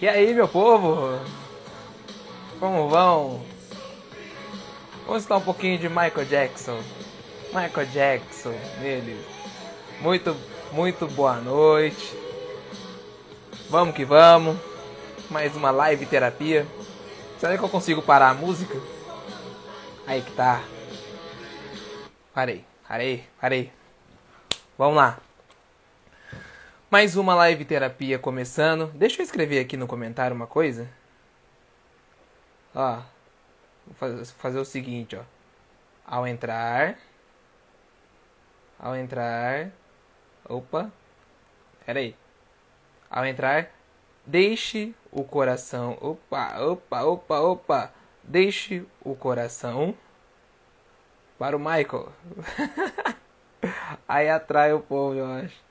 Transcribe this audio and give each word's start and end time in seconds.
E 0.00 0.08
aí, 0.08 0.32
meu 0.32 0.48
povo? 0.48 1.20
Como 2.58 2.88
vão? 2.88 3.44
Vamos 5.06 5.24
estar 5.24 5.36
um 5.36 5.42
pouquinho 5.42 5.78
de 5.78 5.90
Michael 5.90 6.24
Jackson. 6.24 6.80
Michael 7.52 7.86
Jackson 7.88 8.54
nele. 8.80 9.22
Muito, 10.00 10.34
muito 10.72 11.06
boa 11.06 11.36
noite. 11.36 12.16
Vamos 13.68 13.94
que 13.94 14.02
vamos. 14.02 14.56
Mais 15.28 15.54
uma 15.54 15.70
live 15.70 16.06
terapia. 16.06 16.66
Será 17.38 17.58
que 17.58 17.62
eu 17.62 17.68
consigo 17.68 18.00
parar 18.00 18.30
a 18.30 18.34
música? 18.34 18.80
Aí 20.06 20.22
que 20.22 20.32
tá. 20.32 20.62
Parei, 22.32 22.64
parei, 22.88 23.24
parei. 23.38 23.70
Vamos 24.78 24.96
lá. 24.96 25.18
Mais 26.90 27.14
uma 27.14 27.36
live 27.36 27.64
terapia 27.64 28.18
começando. 28.18 28.88
Deixa 28.88 29.22
eu 29.22 29.24
escrever 29.24 29.60
aqui 29.60 29.76
no 29.76 29.86
comentário 29.86 30.34
uma 30.34 30.48
coisa. 30.48 30.90
Ó, 32.74 33.00
vou 33.86 34.24
fazer 34.24 34.58
o 34.58 34.64
seguinte, 34.64 35.14
ó. 35.14 35.22
Ao 36.04 36.26
entrar, 36.26 36.98
ao 38.76 38.96
entrar, 38.96 39.70
opa, 40.48 40.90
pera 41.86 42.00
aí. 42.00 42.16
Ao 43.08 43.24
entrar, 43.24 43.70
deixe 44.26 44.92
o 45.12 45.22
coração, 45.22 45.96
opa, 46.00 46.58
opa, 46.58 47.04
opa, 47.04 47.38
opa, 47.38 47.94
deixe 48.24 48.84
o 49.00 49.14
coração 49.14 49.94
para 51.38 51.56
o 51.56 51.60
Michael. 51.60 52.12
aí 54.08 54.28
atrai 54.28 54.72
o 54.72 54.80
povo, 54.80 55.14
eu 55.14 55.26
acho. 55.26 55.69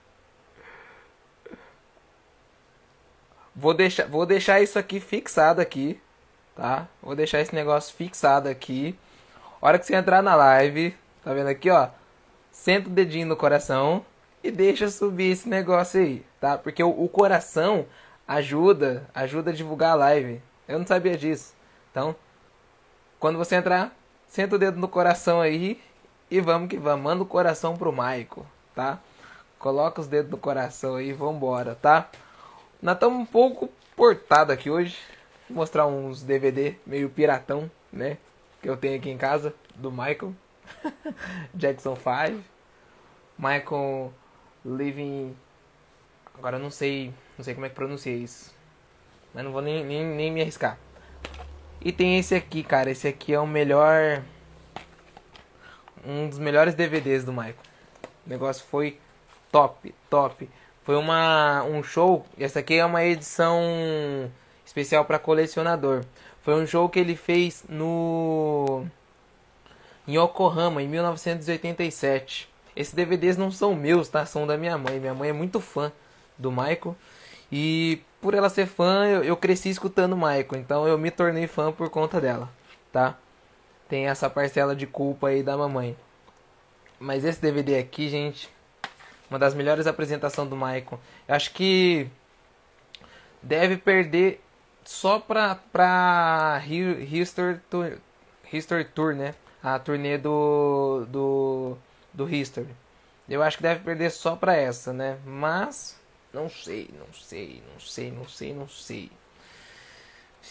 Vou 3.55 3.73
deixar, 3.73 4.07
vou 4.07 4.25
deixar 4.25 4.61
isso 4.61 4.77
aqui 4.79 4.99
fixado 4.99 5.59
aqui, 5.59 5.99
tá? 6.55 6.87
Vou 7.01 7.15
deixar 7.15 7.39
esse 7.41 7.53
negócio 7.53 7.93
fixado 7.95 8.47
aqui. 8.47 8.97
Hora 9.61 9.77
que 9.77 9.85
você 9.85 9.95
entrar 9.95 10.21
na 10.21 10.35
live, 10.35 10.95
tá 11.23 11.33
vendo 11.33 11.47
aqui, 11.49 11.69
ó? 11.69 11.89
Senta 12.51 12.87
o 12.87 12.91
dedinho 12.91 13.27
no 13.27 13.35
coração 13.35 14.05
e 14.43 14.51
deixa 14.51 14.89
subir 14.89 15.31
esse 15.31 15.49
negócio 15.49 15.99
aí, 15.99 16.25
tá? 16.39 16.57
Porque 16.57 16.83
o, 16.83 16.89
o 16.89 17.09
coração 17.09 17.85
ajuda, 18.27 19.07
ajuda 19.13 19.51
a 19.51 19.53
divulgar 19.53 19.91
a 19.91 19.95
live. 19.95 20.41
Eu 20.67 20.79
não 20.79 20.85
sabia 20.85 21.17
disso. 21.17 21.53
Então, 21.91 22.15
quando 23.19 23.37
você 23.37 23.55
entrar, 23.55 23.93
senta 24.27 24.55
o 24.55 24.59
dedo 24.59 24.79
no 24.79 24.87
coração 24.87 25.41
aí 25.41 25.81
e 26.29 26.39
vamos 26.39 26.69
que 26.69 26.77
vamos. 26.77 27.03
Manda 27.03 27.23
o 27.23 27.25
coração 27.25 27.75
pro 27.75 27.91
Maico, 27.91 28.45
tá? 28.75 28.99
Coloca 29.57 29.99
os 29.99 30.07
dedos 30.07 30.31
no 30.31 30.37
coração 30.37 30.95
aí 30.95 31.09
e 31.09 31.13
vambora, 31.13 31.75
tá? 31.75 32.07
Nós 32.81 32.95
estamos 32.95 33.19
um 33.19 33.25
pouco 33.25 33.69
portado 33.93 34.53
aqui 34.53 34.69
hoje. 34.69 34.97
Vou 35.49 35.57
mostrar 35.57 35.85
uns 35.85 36.23
DVD 36.23 36.75
meio 36.85 37.09
piratão, 37.09 37.69
né? 37.91 38.17
Que 38.61 38.69
eu 38.69 38.77
tenho 38.77 38.97
aqui 38.97 39.09
em 39.09 39.17
casa, 39.17 39.53
do 39.75 39.91
Michael. 39.91 40.33
Jackson 41.53 41.97
5. 41.97 42.41
Michael 43.37 44.13
Living. 44.63 45.35
Agora 46.37 46.55
eu 46.55 46.61
não 46.61 46.71
sei. 46.71 47.13
Não 47.37 47.43
sei 47.43 47.53
como 47.53 47.65
é 47.65 47.69
que 47.69 47.75
pronuncia 47.75 48.15
isso. 48.15 48.55
Mas 49.33 49.43
não 49.43 49.51
vou 49.51 49.61
nem, 49.61 49.83
nem, 49.83 50.05
nem 50.05 50.31
me 50.31 50.41
arriscar. 50.41 50.77
E 51.81 51.91
tem 51.91 52.17
esse 52.17 52.33
aqui, 52.33 52.63
cara. 52.63 52.89
Esse 52.89 53.09
aqui 53.09 53.33
é 53.33 53.39
o 53.41 53.45
melhor. 53.45 54.23
Um 56.05 56.29
dos 56.29 56.39
melhores 56.39 56.75
DVDs 56.75 57.25
do 57.25 57.33
Michael. 57.33 57.55
O 58.25 58.29
negócio 58.29 58.65
foi 58.65 58.97
top, 59.51 59.93
top. 60.09 60.49
Foi 60.89 60.95
uma, 60.95 61.63
um 61.65 61.83
show, 61.83 62.25
essa 62.35 62.61
aqui 62.61 62.73
é 62.73 62.83
uma 62.83 63.05
edição 63.05 63.61
especial 64.65 65.05
para 65.05 65.19
colecionador. 65.19 66.03
Foi 66.41 66.55
um 66.55 66.65
show 66.65 66.89
que 66.89 66.97
ele 66.97 67.15
fez 67.15 67.63
no 67.69 68.87
em 70.07 70.17
Yokohama 70.17 70.81
em 70.81 70.87
1987. 70.87 72.49
Esses 72.75 72.91
DVDs 72.91 73.37
não 73.37 73.51
são 73.51 73.75
meus, 73.75 74.09
tá? 74.09 74.25
São 74.25 74.47
da 74.47 74.57
minha 74.57 74.79
mãe. 74.79 74.99
Minha 74.99 75.13
mãe 75.13 75.29
é 75.29 75.31
muito 75.31 75.59
fã 75.59 75.91
do 76.35 76.51
Michael 76.51 76.95
e 77.51 78.01
por 78.19 78.33
ela 78.33 78.49
ser 78.49 78.65
fã, 78.65 79.05
eu, 79.05 79.23
eu 79.23 79.37
cresci 79.37 79.69
escutando 79.69 80.15
Michael, 80.15 80.55
então 80.55 80.87
eu 80.87 80.97
me 80.97 81.11
tornei 81.11 81.45
fã 81.45 81.71
por 81.71 81.91
conta 81.91 82.19
dela, 82.19 82.49
tá? 82.91 83.15
Tem 83.87 84.07
essa 84.07 84.27
parcela 84.27 84.75
de 84.75 84.87
culpa 84.87 85.27
aí 85.27 85.43
da 85.43 85.55
mamãe. 85.55 85.95
Mas 86.99 87.23
esse 87.23 87.39
DVD 87.39 87.77
aqui, 87.77 88.09
gente, 88.09 88.49
uma 89.29 89.37
das 89.37 89.53
melhores 89.53 89.87
apresentações 89.87 90.49
do 90.49 90.55
Michael. 90.55 90.99
Eu 91.27 91.35
acho 91.35 91.51
que 91.51 92.09
deve 93.41 93.77
perder 93.77 94.41
só 94.83 95.19
pra, 95.19 95.55
pra 95.55 96.61
History 96.65 97.59
Tour, 97.69 97.97
History 98.51 98.85
Tour, 98.85 99.15
né? 99.15 99.35
A 99.61 99.77
turnê 99.77 100.17
do, 100.17 101.05
do, 101.09 101.77
do 102.13 102.33
History. 102.33 102.69
Eu 103.29 103.43
acho 103.43 103.57
que 103.57 103.63
deve 103.63 103.83
perder 103.83 104.09
só 104.09 104.35
pra 104.35 104.55
essa, 104.55 104.91
né? 104.91 105.19
Mas, 105.25 105.99
não 106.33 106.49
sei, 106.49 106.89
não 106.97 107.13
sei, 107.13 107.61
não 107.71 107.79
sei, 107.79 108.11
não 108.11 108.27
sei, 108.27 108.53
não 108.53 108.67
sei. 108.67 109.11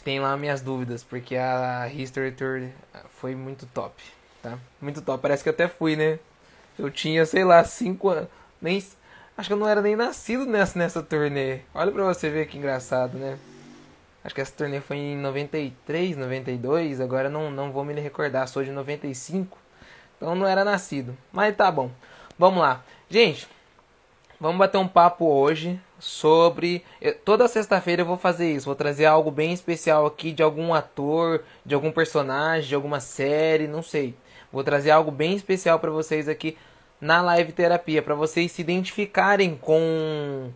Tem 0.04 0.20
lá 0.20 0.36
minhas 0.36 0.60
dúvidas, 0.60 1.02
porque 1.02 1.34
a 1.36 1.88
History 1.92 2.30
Tour 2.30 2.68
foi 3.16 3.34
muito 3.34 3.66
top, 3.66 4.00
tá? 4.40 4.56
Muito 4.80 5.02
top. 5.02 5.20
Parece 5.20 5.42
que 5.42 5.50
até 5.50 5.66
fui, 5.66 5.96
né? 5.96 6.20
Eu 6.78 6.88
tinha, 6.90 7.26
sei 7.26 7.42
lá, 7.42 7.64
5 7.64 8.08
anos. 8.08 8.28
Nem, 8.60 8.82
acho 9.36 9.48
que 9.48 9.52
eu 9.52 9.56
não 9.56 9.68
era 9.68 9.80
nem 9.80 9.94
nascido 9.94 10.46
nessa, 10.46 10.78
nessa 10.78 11.02
turnê. 11.02 11.60
Olha 11.74 11.92
pra 11.92 12.04
você 12.04 12.28
ver 12.28 12.46
que 12.46 12.58
engraçado, 12.58 13.16
né? 13.16 13.38
Acho 14.24 14.34
que 14.34 14.40
essa 14.40 14.52
turnê 14.52 14.80
foi 14.80 14.96
em 14.96 15.16
93, 15.16 16.16
92. 16.16 17.00
Agora 17.00 17.30
não, 17.30 17.50
não 17.50 17.70
vou 17.70 17.84
me 17.84 17.94
recordar. 17.94 18.48
Sou 18.48 18.64
de 18.64 18.70
95. 18.70 19.56
Então 20.16 20.34
não 20.34 20.46
era 20.46 20.64
nascido. 20.64 21.16
Mas 21.32 21.56
tá 21.56 21.70
bom. 21.70 21.90
Vamos 22.38 22.60
lá. 22.60 22.82
Gente, 23.08 23.48
vamos 24.40 24.58
bater 24.58 24.78
um 24.78 24.88
papo 24.88 25.24
hoje 25.24 25.80
sobre. 25.98 26.84
Toda 27.24 27.48
sexta-feira 27.48 28.02
eu 28.02 28.06
vou 28.06 28.18
fazer 28.18 28.52
isso. 28.52 28.66
Vou 28.66 28.74
trazer 28.74 29.06
algo 29.06 29.30
bem 29.30 29.52
especial 29.52 30.04
aqui 30.04 30.32
de 30.32 30.42
algum 30.42 30.74
ator, 30.74 31.42
de 31.64 31.74
algum 31.74 31.92
personagem, 31.92 32.68
de 32.68 32.74
alguma 32.74 33.00
série, 33.00 33.68
não 33.68 33.82
sei. 33.82 34.14
Vou 34.52 34.64
trazer 34.64 34.90
algo 34.90 35.10
bem 35.10 35.36
especial 35.36 35.78
para 35.78 35.90
vocês 35.90 36.28
aqui 36.28 36.56
na 37.00 37.20
live 37.22 37.52
terapia 37.52 38.02
para 38.02 38.14
vocês 38.14 38.52
se 38.52 38.60
identificarem 38.60 39.56
com 39.56 40.50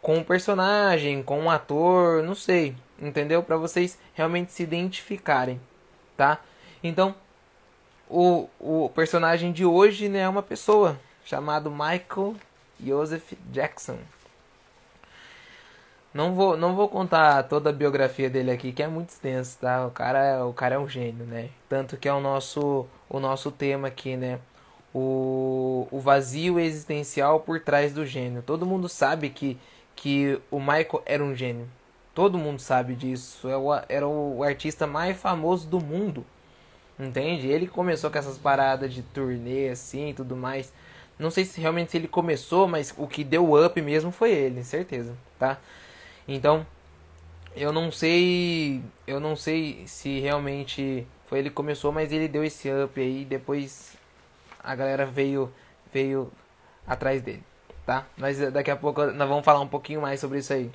com 0.00 0.16
um 0.16 0.24
personagem, 0.24 1.22
com 1.22 1.38
um 1.38 1.48
ator, 1.48 2.24
não 2.24 2.34
sei, 2.34 2.74
entendeu? 3.00 3.40
Para 3.40 3.56
vocês 3.56 3.96
realmente 4.14 4.50
se 4.50 4.64
identificarem, 4.64 5.60
tá? 6.16 6.40
Então, 6.82 7.14
o, 8.10 8.48
o 8.58 8.90
personagem 8.90 9.52
de 9.52 9.64
hoje 9.64 10.08
né, 10.08 10.20
é 10.20 10.28
uma 10.28 10.42
pessoa 10.42 10.98
chamado 11.24 11.70
Michael 11.70 12.34
Joseph 12.84 13.32
Jackson. 13.50 13.96
Não 16.12 16.34
vou, 16.34 16.56
não 16.56 16.74
vou 16.74 16.88
contar 16.88 17.44
toda 17.44 17.70
a 17.70 17.72
biografia 17.72 18.28
dele 18.28 18.50
aqui, 18.50 18.72
que 18.72 18.82
é 18.82 18.88
muito 18.88 19.10
extenso, 19.10 19.56
tá? 19.60 19.86
O 19.86 19.90
cara, 19.92 20.44
o 20.44 20.52
cara 20.52 20.74
é 20.74 20.78
um 20.78 20.88
gênio, 20.88 21.24
né? 21.24 21.48
Tanto 21.68 21.96
que 21.96 22.06
é 22.06 22.12
o 22.12 22.20
nosso, 22.20 22.86
o 23.08 23.18
nosso 23.18 23.50
tema 23.50 23.88
aqui, 23.88 24.16
né? 24.16 24.38
O, 24.94 25.86
o 25.90 25.98
vazio 26.00 26.58
existencial 26.58 27.40
por 27.40 27.60
trás 27.60 27.92
do 27.92 28.04
gênio. 28.04 28.42
Todo 28.42 28.66
mundo 28.66 28.88
sabe 28.88 29.30
que, 29.30 29.58
que 29.96 30.38
o 30.50 30.58
Michael 30.58 31.02
era 31.06 31.24
um 31.24 31.34
gênio. 31.34 31.68
Todo 32.14 32.38
mundo 32.38 32.60
sabe 32.60 32.94
disso. 32.94 33.48
É 33.48 33.94
era 33.94 34.06
o 34.06 34.42
artista 34.42 34.86
mais 34.86 35.16
famoso 35.16 35.66
do 35.66 35.80
mundo. 35.80 36.24
Entende? 36.98 37.48
Ele 37.48 37.66
começou 37.66 38.10
com 38.10 38.18
essas 38.18 38.38
paradas 38.38 38.92
de 38.92 39.02
turnê 39.02 39.70
assim 39.70 40.10
e 40.10 40.14
tudo 40.14 40.36
mais. 40.36 40.72
Não 41.18 41.30
sei 41.30 41.44
se 41.44 41.60
realmente 41.60 41.96
ele 41.96 42.08
começou, 42.08 42.66
mas 42.68 42.94
o 42.96 43.06
que 43.06 43.24
deu 43.24 43.54
up 43.64 43.80
mesmo 43.80 44.10
foi 44.10 44.32
ele, 44.32 44.64
certeza, 44.64 45.14
tá? 45.38 45.58
Então, 46.26 46.66
eu 47.54 47.72
não 47.72 47.92
sei, 47.92 48.82
eu 49.06 49.20
não 49.20 49.36
sei 49.36 49.84
se 49.86 50.20
realmente 50.20 51.06
foi 51.26 51.38
ele 51.38 51.48
que 51.48 51.54
começou, 51.54 51.92
mas 51.92 52.10
ele 52.12 52.28
deu 52.28 52.42
esse 52.42 52.68
up 52.70 53.00
aí, 53.00 53.24
depois 53.24 53.96
a 54.62 54.74
galera 54.74 55.06
veio 55.06 55.52
veio 55.92 56.32
atrás 56.86 57.22
dele, 57.22 57.42
tá? 57.84 58.06
Mas 58.16 58.38
daqui 58.52 58.70
a 58.70 58.76
pouco 58.76 59.04
nós 59.06 59.28
vamos 59.28 59.44
falar 59.44 59.60
um 59.60 59.68
pouquinho 59.68 60.00
mais 60.00 60.20
sobre 60.20 60.38
isso 60.38 60.52
aí. 60.52 60.70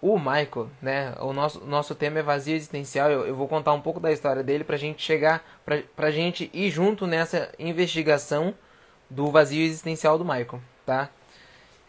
O 0.00 0.18
Michael, 0.18 0.68
né? 0.82 1.14
O 1.18 1.32
nosso, 1.32 1.64
nosso 1.64 1.94
tema 1.94 2.18
é 2.18 2.22
vazio 2.22 2.54
existencial. 2.54 3.10
Eu, 3.10 3.26
eu 3.26 3.34
vou 3.34 3.48
contar 3.48 3.72
um 3.72 3.80
pouco 3.80 3.98
da 3.98 4.12
história 4.12 4.42
dele 4.42 4.62
pra 4.62 4.76
gente 4.76 5.02
chegar, 5.02 5.42
pra, 5.64 5.82
pra 5.96 6.10
gente 6.10 6.50
ir 6.52 6.70
junto 6.70 7.06
nessa 7.06 7.50
investigação 7.58 8.54
do 9.08 9.30
vazio 9.30 9.64
existencial 9.64 10.18
do 10.18 10.24
Michael, 10.24 10.60
tá? 10.84 11.08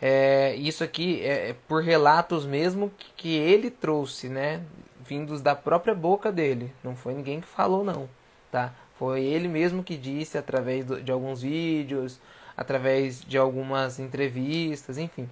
É, 0.02 0.56
isso 0.56 0.84
aqui 0.84 1.22
é, 1.24 1.50
é 1.50 1.56
por 1.68 1.84
relatos 1.84 2.46
mesmo 2.46 2.90
que, 2.98 3.12
que 3.16 3.36
ele 3.36 3.70
trouxe, 3.70 4.30
né? 4.30 4.62
Vindos 5.02 5.42
da 5.42 5.56
própria 5.56 5.94
boca 5.94 6.32
dele. 6.32 6.74
Não 6.84 6.96
foi 6.96 7.14
ninguém 7.14 7.42
que 7.42 7.48
falou, 7.48 7.84
não, 7.84 8.10
tá? 8.56 8.74
Foi 8.98 9.22
ele 9.22 9.50
mesmo 9.50 9.84
que 9.84 9.98
disse 9.98 10.38
através 10.38 10.86
de 11.04 11.12
alguns 11.12 11.42
vídeos, 11.42 12.22
através 12.56 13.20
de 13.20 13.38
algumas 13.38 14.00
entrevistas, 14.00 14.98
enfim. 14.98 15.30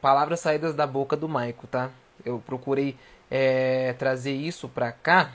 palavras 0.00 0.40
saídas 0.40 0.74
da 0.74 0.86
boca 0.86 1.14
do 1.14 1.28
Maico, 1.28 1.66
tá? 1.66 1.90
Eu 2.24 2.42
procurei 2.46 2.96
é, 3.30 3.92
trazer 3.98 4.32
isso 4.32 4.70
pra 4.70 4.90
cá 4.90 5.30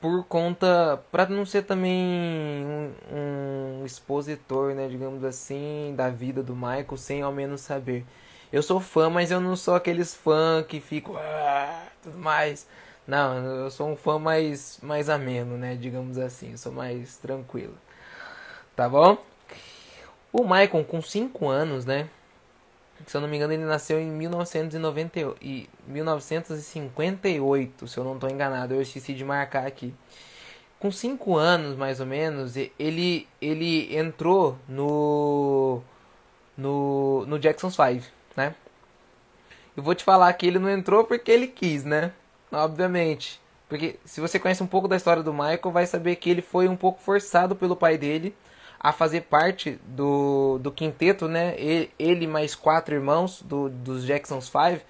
por 0.00 0.22
conta 0.24 1.02
para 1.10 1.26
não 1.26 1.44
ser 1.44 1.62
também 1.62 1.92
um, 1.92 3.80
um, 3.80 3.84
expositor, 3.84 4.72
né, 4.72 4.86
digamos 4.86 5.24
assim, 5.24 5.94
da 5.96 6.10
vida 6.10 6.44
do 6.44 6.54
Michael 6.54 6.96
sem 6.96 7.22
ao 7.22 7.32
menos 7.32 7.62
saber. 7.62 8.04
Eu 8.52 8.62
sou 8.62 8.78
fã, 8.78 9.10
mas 9.10 9.32
eu 9.32 9.40
não 9.40 9.56
sou 9.56 9.74
aqueles 9.74 10.14
fã 10.14 10.62
que 10.62 10.78
ficam 10.78 11.16
ah, 11.16 11.88
tudo 12.02 12.18
mais. 12.18 12.68
Não, 13.06 13.36
eu 13.36 13.70
sou 13.70 13.88
um 13.88 13.96
fã 13.96 14.18
mais 14.18 14.78
mais 14.82 15.10
ameno, 15.10 15.58
né, 15.58 15.76
digamos 15.76 16.18
assim, 16.18 16.52
eu 16.52 16.58
sou 16.58 16.72
mais 16.72 17.18
tranquilo. 17.18 17.76
Tá 18.74 18.88
bom? 18.88 19.18
O 20.32 20.42
Michael 20.42 20.84
com 20.84 21.00
5 21.00 21.48
anos, 21.48 21.84
né? 21.84 22.08
Se 23.06 23.16
eu 23.16 23.20
não 23.20 23.28
me 23.28 23.36
engano, 23.36 23.52
ele 23.52 23.64
nasceu 23.64 24.00
em 24.00 24.10
1990 24.10 25.36
e 25.42 25.68
1958, 25.86 27.86
se 27.86 27.98
eu 27.98 28.04
não 28.04 28.14
estou 28.14 28.30
enganado. 28.30 28.74
Eu 28.74 28.82
esqueci 28.82 29.14
de 29.14 29.24
marcar 29.24 29.66
aqui. 29.66 29.94
Com 30.78 30.90
5 30.90 31.36
anos, 31.36 31.76
mais 31.76 32.00
ou 32.00 32.06
menos, 32.06 32.54
ele, 32.78 33.28
ele 33.40 33.96
entrou 33.96 34.58
no, 34.68 35.80
no, 36.56 37.24
no 37.26 37.38
Jackson's 37.38 37.76
5, 37.76 38.06
né? 38.36 38.54
Eu 39.76 39.82
vou 39.82 39.94
te 39.94 40.04
falar 40.04 40.32
que 40.34 40.46
ele 40.46 40.58
não 40.58 40.70
entrou 40.70 41.04
porque 41.04 41.30
ele 41.30 41.46
quis, 41.46 41.84
né? 41.84 42.12
Obviamente. 42.52 43.40
Porque 43.68 43.98
se 44.04 44.20
você 44.20 44.38
conhece 44.38 44.62
um 44.62 44.66
pouco 44.66 44.86
da 44.86 44.96
história 44.96 45.22
do 45.22 45.32
Michael, 45.32 45.72
vai 45.72 45.86
saber 45.86 46.16
que 46.16 46.30
ele 46.30 46.42
foi 46.42 46.68
um 46.68 46.76
pouco 46.76 47.00
forçado 47.00 47.56
pelo 47.56 47.74
pai 47.74 47.98
dele 47.98 48.34
a 48.78 48.92
fazer 48.92 49.22
parte 49.22 49.78
do, 49.86 50.58
do 50.58 50.70
quinteto, 50.70 51.26
né? 51.26 51.54
Ele, 51.58 51.90
ele 51.98 52.26
mais 52.26 52.54
quatro 52.54 52.94
irmãos 52.94 53.42
do, 53.42 53.70
dos 53.70 54.04
Jacksons 54.04 54.48
Five, 54.48 54.82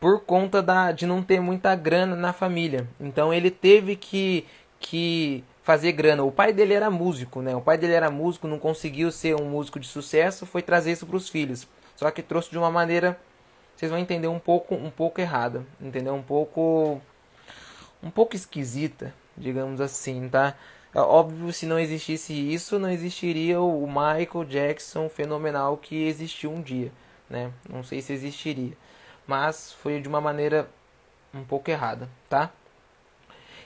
por 0.00 0.20
conta 0.24 0.60
da, 0.60 0.90
de 0.90 1.06
não 1.06 1.22
ter 1.22 1.40
muita 1.40 1.74
grana 1.76 2.16
na 2.16 2.32
família. 2.32 2.88
Então 2.98 3.32
ele 3.32 3.50
teve 3.50 3.94
que, 3.94 4.44
que 4.80 5.44
fazer 5.62 5.92
grana. 5.92 6.24
O 6.24 6.32
pai 6.32 6.52
dele 6.52 6.74
era 6.74 6.90
músico, 6.90 7.40
né? 7.40 7.54
O 7.54 7.60
pai 7.60 7.78
dele 7.78 7.92
era 7.92 8.10
músico, 8.10 8.48
não 8.48 8.58
conseguiu 8.58 9.12
ser 9.12 9.40
um 9.40 9.44
músico 9.44 9.78
de 9.78 9.86
sucesso, 9.86 10.44
foi 10.44 10.62
trazer 10.62 10.92
isso 10.92 11.06
para 11.06 11.16
os 11.16 11.28
filhos. 11.28 11.68
Só 11.94 12.10
que 12.10 12.22
trouxe 12.22 12.50
de 12.50 12.58
uma 12.58 12.70
maneira, 12.70 13.18
vocês 13.78 13.92
vão 13.92 14.00
entender 14.00 14.26
um 14.26 14.40
pouco, 14.40 14.74
um 14.74 14.90
pouco 14.90 15.20
errada, 15.20 15.64
entendeu? 15.80 16.12
Um 16.12 16.22
pouco, 16.22 17.00
um 18.02 18.10
pouco 18.10 18.34
esquisita, 18.34 19.14
digamos 19.36 19.80
assim, 19.80 20.28
tá? 20.28 20.56
É 20.92 20.98
óbvio, 20.98 21.52
se 21.52 21.64
não 21.64 21.78
existisse 21.78 22.32
isso, 22.32 22.76
não 22.76 22.90
existiria 22.90 23.60
o 23.60 23.86
Michael 23.86 24.44
Jackson 24.48 25.08
fenomenal 25.08 25.76
que 25.76 26.08
existiu 26.08 26.50
um 26.50 26.60
dia, 26.60 26.90
né? 27.30 27.52
Não 27.70 27.84
sei 27.84 28.02
se 28.02 28.12
existiria, 28.12 28.76
mas 29.24 29.72
foi 29.74 30.00
de 30.00 30.08
uma 30.08 30.20
maneira 30.20 30.68
um 31.32 31.44
pouco 31.44 31.70
errada, 31.70 32.08
tá? 32.28 32.50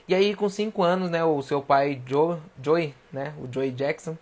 E 0.07 0.13
aí, 0.13 0.35
com 0.35 0.47
5 0.47 0.83
anos, 0.83 1.09
né, 1.09 1.23
o 1.23 1.41
seu 1.41 1.59
pai 1.59 1.99
Joe, 2.05 2.93
né, 3.11 3.33
o 3.39 3.51
Joey 3.51 3.71
Jackson, 3.71 4.15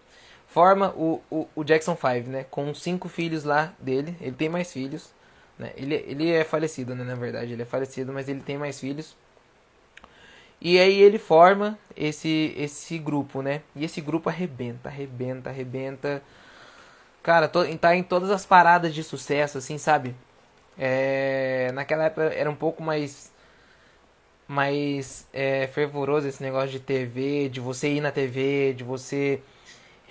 forma 0.47 0.91
o, 0.95 1.21
o, 1.29 1.49
o 1.53 1.63
Jackson 1.65 1.97
5, 1.97 2.29
né, 2.29 2.45
com 2.49 2.73
cinco 2.73 3.09
filhos 3.09 3.43
lá 3.43 3.73
dele. 3.77 4.15
Ele 4.21 4.35
tem 4.35 4.47
mais 4.47 4.71
filhos, 4.71 5.11
né? 5.57 5.71
Ele, 5.75 5.95
ele 6.07 6.31
é 6.31 6.43
falecido, 6.43 6.95
né, 6.95 7.03
na 7.03 7.15
verdade, 7.15 7.53
ele 7.53 7.61
é 7.61 7.65
falecido, 7.65 8.11
mas 8.13 8.27
ele 8.29 8.41
tem 8.41 8.57
mais 8.57 8.79
filhos. 8.79 9.15
E 10.61 10.79
aí 10.79 11.01
ele 11.01 11.17
forma 11.17 11.77
esse 11.97 12.53
esse 12.55 12.97
grupo, 12.99 13.41
né? 13.41 13.61
E 13.75 13.83
esse 13.83 13.99
grupo 13.99 14.29
arrebenta, 14.29 14.89
arrebenta, 14.89 15.49
arrebenta. 15.49 16.21
Cara, 17.23 17.47
to, 17.47 17.59
tá 17.77 17.95
em 17.95 18.03
todas 18.03 18.29
as 18.31 18.45
paradas 18.45 18.93
de 18.93 19.03
sucesso, 19.03 19.57
assim, 19.57 19.77
sabe? 19.77 20.15
É, 20.77 21.71
naquela 21.73 22.05
época 22.05 22.23
era 22.33 22.49
um 22.49 22.55
pouco 22.55 22.83
mais 22.83 23.31
mais 24.47 25.27
é, 25.33 25.67
fervoroso 25.67 26.27
esse 26.27 26.43
negócio 26.43 26.69
de 26.69 26.79
TV, 26.79 27.49
de 27.49 27.59
você 27.61 27.89
ir 27.93 28.01
na 28.01 28.11
TV, 28.11 28.73
de 28.73 28.83
você 28.83 29.41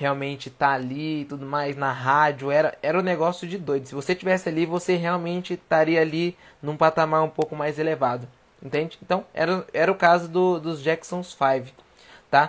realmente 0.00 0.49
tá 0.49 0.70
ali 0.70 1.20
e 1.20 1.25
tudo 1.26 1.44
mais, 1.44 1.76
na 1.76 1.93
rádio, 1.93 2.50
era, 2.50 2.75
era 2.82 2.99
um 2.99 3.02
negócio 3.02 3.47
de 3.47 3.58
doido. 3.58 3.87
Se 3.87 3.94
você 3.94 4.14
tivesse 4.14 4.49
ali, 4.49 4.64
você 4.64 4.97
realmente 4.97 5.52
estaria 5.52 6.00
ali 6.00 6.38
num 6.62 6.75
patamar 6.75 7.23
um 7.23 7.29
pouco 7.29 7.55
mais 7.55 7.79
elevado. 7.79 8.26
Entende? 8.62 8.99
Então, 9.02 9.26
era, 9.35 9.67
era 9.75 9.93
o 9.93 9.94
caso 9.94 10.26
do, 10.26 10.58
dos 10.58 10.81
Jacksons 10.81 11.37
5, 11.37 11.76
tá? 12.31 12.49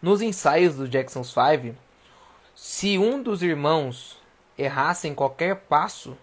Nos 0.00 0.22
ensaios 0.22 0.76
dos 0.76 0.88
Jacksons 0.88 1.34
5, 1.34 1.76
se 2.54 2.96
um 2.96 3.20
dos 3.20 3.42
irmãos 3.42 4.16
errasse 4.56 5.08
em 5.08 5.16
qualquer 5.16 5.56
passo, 5.56 6.16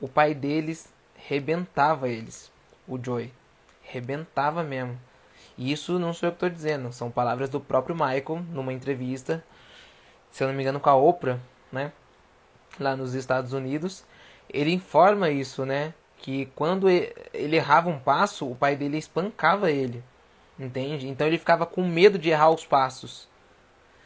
o 0.00 0.08
pai 0.08 0.34
deles 0.34 0.92
rebentava 1.14 2.08
eles, 2.08 2.50
o 2.88 2.98
Joey. 3.00 3.32
Rebentava 3.80 4.64
mesmo. 4.64 4.98
E 5.56 5.72
isso 5.72 5.98
não 5.98 6.12
sou 6.12 6.28
eu 6.28 6.32
que 6.32 6.36
estou 6.36 6.50
dizendo, 6.50 6.92
são 6.92 7.10
palavras 7.10 7.48
do 7.48 7.60
próprio 7.60 7.94
Michael 7.94 8.44
numa 8.50 8.72
entrevista, 8.72 9.42
se 10.30 10.44
eu 10.44 10.48
não 10.48 10.54
me 10.54 10.62
engano, 10.62 10.80
com 10.80 10.90
a 10.90 10.94
Oprah, 10.94 11.38
né? 11.72 11.92
Lá 12.78 12.94
nos 12.94 13.14
Estados 13.14 13.52
Unidos. 13.52 14.04
Ele 14.48 14.72
informa 14.72 15.30
isso, 15.30 15.64
né? 15.64 15.94
que 16.18 16.46
quando 16.54 16.88
ele 16.88 17.56
errava 17.56 17.88
um 17.88 17.98
passo, 17.98 18.50
o 18.50 18.56
pai 18.56 18.76
dele 18.76 18.98
espancava 18.98 19.70
ele. 19.70 20.02
Entende? 20.58 21.08
Então 21.08 21.26
ele 21.26 21.38
ficava 21.38 21.66
com 21.66 21.86
medo 21.86 22.18
de 22.18 22.30
errar 22.30 22.50
os 22.50 22.64
passos. 22.64 23.28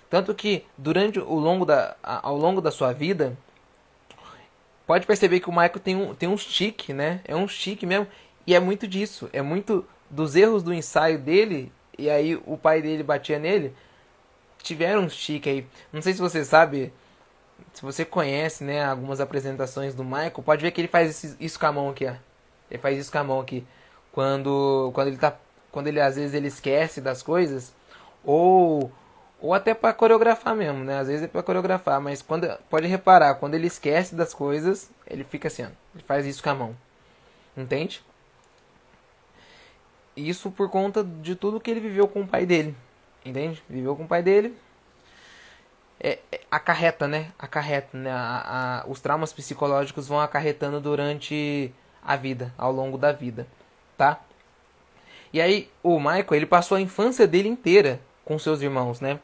Tanto 0.08 0.34
que 0.34 0.66
durante 0.76 1.20
o 1.20 1.34
longo 1.34 1.64
da, 1.64 1.96
ao 2.02 2.36
longo 2.36 2.60
da 2.60 2.72
sua 2.72 2.92
vida, 2.92 3.36
pode 4.86 5.06
perceber 5.06 5.38
que 5.38 5.48
o 5.48 5.52
Michael 5.52 5.78
tem 5.78 5.96
um, 5.96 6.14
tem 6.14 6.28
um 6.28 6.36
chique, 6.36 6.92
né? 6.92 7.20
É 7.24 7.36
um 7.36 7.46
chique 7.46 7.86
mesmo. 7.86 8.08
E 8.46 8.54
é 8.54 8.60
muito 8.60 8.88
disso. 8.88 9.30
É 9.32 9.40
muito 9.40 9.86
dos 10.10 10.36
erros 10.36 10.62
do 10.62 10.74
ensaio 10.74 11.18
dele. 11.18 11.72
E 11.98 12.10
aí 12.10 12.40
o 12.44 12.56
pai 12.56 12.82
dele 12.82 13.02
batia 13.02 13.38
nele. 13.38 13.74
Tiveram 14.62 15.02
um 15.02 15.08
chique 15.08 15.48
aí. 15.48 15.66
Não 15.92 16.02
sei 16.02 16.12
se 16.12 16.20
você 16.20 16.44
sabe 16.44 16.92
se 17.72 17.82
você 17.82 18.04
conhece, 18.04 18.64
né, 18.64 18.84
algumas 18.84 19.20
apresentações 19.20 19.94
do 19.94 20.04
Michael, 20.04 20.42
pode 20.44 20.62
ver 20.62 20.70
que 20.70 20.80
ele 20.80 20.88
faz 20.88 21.36
isso 21.38 21.58
com 21.58 21.66
a 21.66 21.72
mão 21.72 21.90
aqui, 21.90 22.06
ó. 22.06 22.14
Ele 22.70 22.80
faz 22.80 22.98
isso 22.98 23.12
com 23.12 23.18
a 23.18 23.24
mão 23.24 23.40
aqui. 23.40 23.66
Quando, 24.12 24.90
quando 24.94 25.08
ele 25.08 25.16
tá, 25.16 25.36
quando 25.70 25.86
ele 25.86 26.00
às 26.00 26.16
vezes 26.16 26.34
ele 26.34 26.48
esquece 26.48 27.00
das 27.00 27.22
coisas, 27.22 27.72
ou 28.24 28.90
ou 29.40 29.54
até 29.54 29.72
para 29.72 29.94
coreografar 29.94 30.54
mesmo, 30.54 30.84
né? 30.84 30.98
Às 30.98 31.08
vezes 31.08 31.22
é 31.24 31.28
para 31.28 31.42
coreografar, 31.42 32.00
mas 32.00 32.20
quando 32.20 32.46
pode 32.68 32.86
reparar, 32.86 33.36
quando 33.36 33.54
ele 33.54 33.66
esquece 33.66 34.14
das 34.14 34.34
coisas, 34.34 34.90
ele 35.06 35.24
fica 35.24 35.48
assim, 35.48 35.64
ó. 35.64 35.68
Ele 35.94 36.04
faz 36.04 36.26
isso 36.26 36.42
com 36.42 36.50
a 36.50 36.54
mão. 36.54 36.76
Entende? 37.56 38.02
Isso 40.28 40.50
por 40.50 40.68
conta 40.68 41.02
de 41.02 41.34
tudo 41.34 41.60
que 41.60 41.70
ele 41.70 41.80
viveu 41.80 42.06
com 42.06 42.22
o 42.22 42.26
pai 42.26 42.46
dele. 42.46 42.74
Entende? 43.24 43.62
Viveu 43.68 43.94
com 43.94 44.04
o 44.04 44.08
pai 44.08 44.22
dele, 44.22 44.56
é, 46.02 46.18
é, 46.32 46.40
acarreta, 46.50 47.06
né? 47.06 47.30
Acarreta, 47.38 47.96
né? 47.96 48.10
A, 48.10 48.82
a, 48.82 48.90
os 48.90 49.00
traumas 49.00 49.32
psicológicos 49.32 50.08
vão 50.08 50.18
acarretando 50.18 50.80
durante 50.80 51.72
a 52.02 52.16
vida, 52.16 52.52
ao 52.56 52.72
longo 52.72 52.96
da 52.96 53.12
vida, 53.12 53.46
tá? 53.98 54.18
E 55.32 55.40
aí 55.40 55.70
o 55.82 56.00
Michael, 56.00 56.26
ele 56.32 56.46
passou 56.46 56.76
a 56.78 56.80
infância 56.80 57.26
dele 57.26 57.48
inteira 57.48 58.00
com 58.24 58.38
seus 58.38 58.62
irmãos, 58.62 59.00
né? 59.00 59.20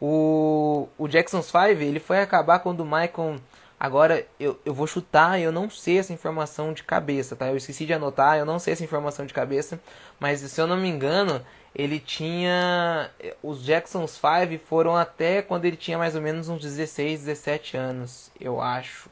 O, 0.00 0.88
o 0.96 1.06
Jackson's 1.06 1.50
Five, 1.50 1.84
ele 1.84 2.00
foi 2.00 2.20
acabar 2.20 2.60
quando 2.60 2.80
o 2.80 2.84
Michael... 2.84 3.36
Agora, 3.84 4.26
eu, 4.40 4.58
eu 4.64 4.72
vou 4.72 4.86
chutar, 4.86 5.38
eu 5.38 5.52
não 5.52 5.68
sei 5.68 5.98
essa 5.98 6.10
informação 6.10 6.72
de 6.72 6.82
cabeça, 6.82 7.36
tá? 7.36 7.48
Eu 7.48 7.56
esqueci 7.58 7.84
de 7.84 7.92
anotar, 7.92 8.38
eu 8.38 8.46
não 8.46 8.58
sei 8.58 8.72
essa 8.72 8.82
informação 8.82 9.26
de 9.26 9.34
cabeça, 9.34 9.78
mas 10.18 10.40
se 10.40 10.58
eu 10.58 10.66
não 10.66 10.78
me 10.78 10.88
engano, 10.88 11.44
ele 11.74 12.00
tinha. 12.00 13.10
Os 13.42 13.62
Jacksons 13.62 14.12
5 14.12 14.58
foram 14.64 14.96
até 14.96 15.42
quando 15.42 15.66
ele 15.66 15.76
tinha 15.76 15.98
mais 15.98 16.16
ou 16.16 16.22
menos 16.22 16.48
uns 16.48 16.62
16, 16.62 17.24
17 17.24 17.76
anos, 17.76 18.30
eu 18.40 18.58
acho. 18.58 19.10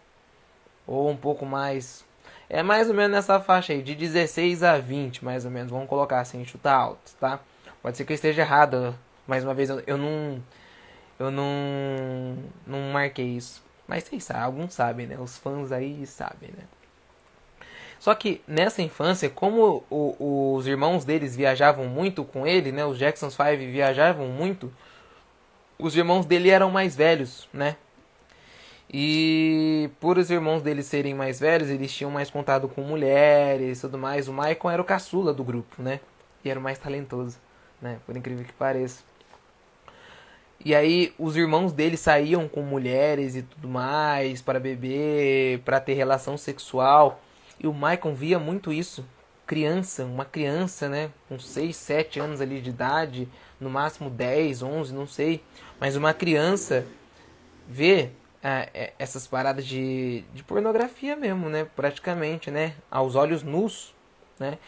Ou 0.87 1.11
um 1.11 1.17
pouco 1.19 1.45
mais. 1.45 2.03
É 2.49 2.63
mais 2.63 2.89
ou 2.89 2.95
menos 2.95 3.13
nessa 3.13 3.39
faixa 3.41 3.75
aí, 3.75 3.83
de 3.83 3.95
16 3.95 4.63
a 4.63 4.79
20, 4.79 5.23
mais 5.23 5.45
ou 5.45 5.51
menos. 5.51 5.71
Vamos 5.71 5.87
colocar 5.87 6.21
assim, 6.21 6.43
chutar 6.47 6.77
alto, 6.77 7.13
tá? 7.21 7.41
Pode 7.83 7.99
ser 7.99 8.07
que 8.07 8.13
eu 8.13 8.15
esteja 8.15 8.41
errado. 8.41 8.99
Mais 9.27 9.45
uma 9.45 9.53
vez, 9.53 9.69
eu, 9.69 9.83
eu 9.87 9.99
não. 9.99 10.43
Eu 11.19 11.31
não. 11.31 12.39
Não 12.67 12.91
marquei 12.91 13.37
isso. 13.37 13.62
Mas 13.87 14.05
vocês 14.05 14.25
sabem, 14.25 14.43
alguns 14.43 14.75
sabem, 14.75 15.07
né? 15.07 15.19
Os 15.19 15.37
fãs 15.37 15.73
aí 15.73 16.07
sabem, 16.07 16.51
né? 16.57 16.65
Só 17.99 18.15
que 18.15 18.43
nessa 18.49 18.83
infância, 18.83 19.31
como 19.31 19.85
o, 19.89 20.55
os 20.57 20.67
irmãos 20.67 21.05
deles 21.05 21.37
viajavam 21.37 21.87
muito 21.87 22.25
com 22.25 22.47
ele, 22.47 22.73
né? 22.73 22.85
Os 22.85 22.99
Jacksons 22.99 23.37
Five 23.37 23.65
viajavam 23.71 24.27
muito. 24.27 24.73
Os 25.79 25.97
irmãos 25.97 26.27
dele 26.27 26.51
eram 26.51 26.71
mais 26.71 26.97
velhos, 26.97 27.49
né? 27.53 27.77
E 28.93 29.89
por 30.01 30.19
os 30.19 30.31
irmãos 30.31 30.63
deles 30.63 30.87
serem 30.87 31.15
mais 31.15 31.41
velhos, 31.41 31.71
eles 31.71 31.93
tinham 31.93 32.11
mais 32.11 32.29
contato 32.31 32.69
com 32.69 32.83
mulheres 32.83 33.79
e 33.79 33.81
tudo 33.81 33.97
mais. 33.97 34.29
O 34.29 34.33
Michael 34.33 34.71
era 34.71 34.83
o 34.83 34.85
caçula 34.85 35.33
do 35.33 35.43
grupo, 35.43 35.81
né? 35.81 36.01
E 36.45 36.51
era 36.51 36.59
o 36.59 36.63
mais 36.63 36.79
talentoso, 36.79 37.39
né? 37.81 37.99
Por 38.05 38.17
incrível 38.17 38.45
que 38.45 38.53
pareça. 38.53 39.03
E 40.65 40.75
aí 40.75 41.13
os 41.19 41.37
irmãos 41.37 41.73
dele 41.73 41.97
saíam 41.97 42.49
com 42.49 42.63
mulheres 42.63 43.35
e 43.35 43.43
tudo 43.43 43.69
mais 43.69 44.41
para 44.41 44.61
beber, 44.61 45.59
para 45.61 45.81
ter 45.81 45.95
relação 45.95 46.37
sexual. 46.37 47.21
E 47.59 47.67
o 47.67 47.75
Michael 47.75 48.15
via 48.15 48.39
muito 48.39 48.73
isso. 48.73 49.05
Criança, 49.47 50.05
uma 50.05 50.25
criança, 50.25 50.89
né, 50.89 51.11
com 51.29 51.39
6, 51.39 51.77
7 51.77 52.21
anos 52.21 52.41
ali 52.41 52.61
de 52.61 52.71
idade, 52.71 53.29
no 53.61 53.69
máximo 53.69 54.09
10, 54.09 54.63
11, 54.63 54.95
não 54.95 55.07
sei, 55.07 55.43
mas 55.81 55.97
uma 55.97 56.15
criança 56.15 56.87
vê 57.69 58.11
ah, 58.43 58.69
essas 58.99 59.27
paradas 59.27 59.67
de, 59.67 60.25
de 60.33 60.43
pornografia 60.43 61.17
mesmo, 61.17 61.49
né, 61.49 61.67
praticamente, 61.77 62.51
né, 62.51 62.75
aos 62.91 63.15
olhos 63.15 63.43
nus, 63.43 63.95
né? 64.39 64.59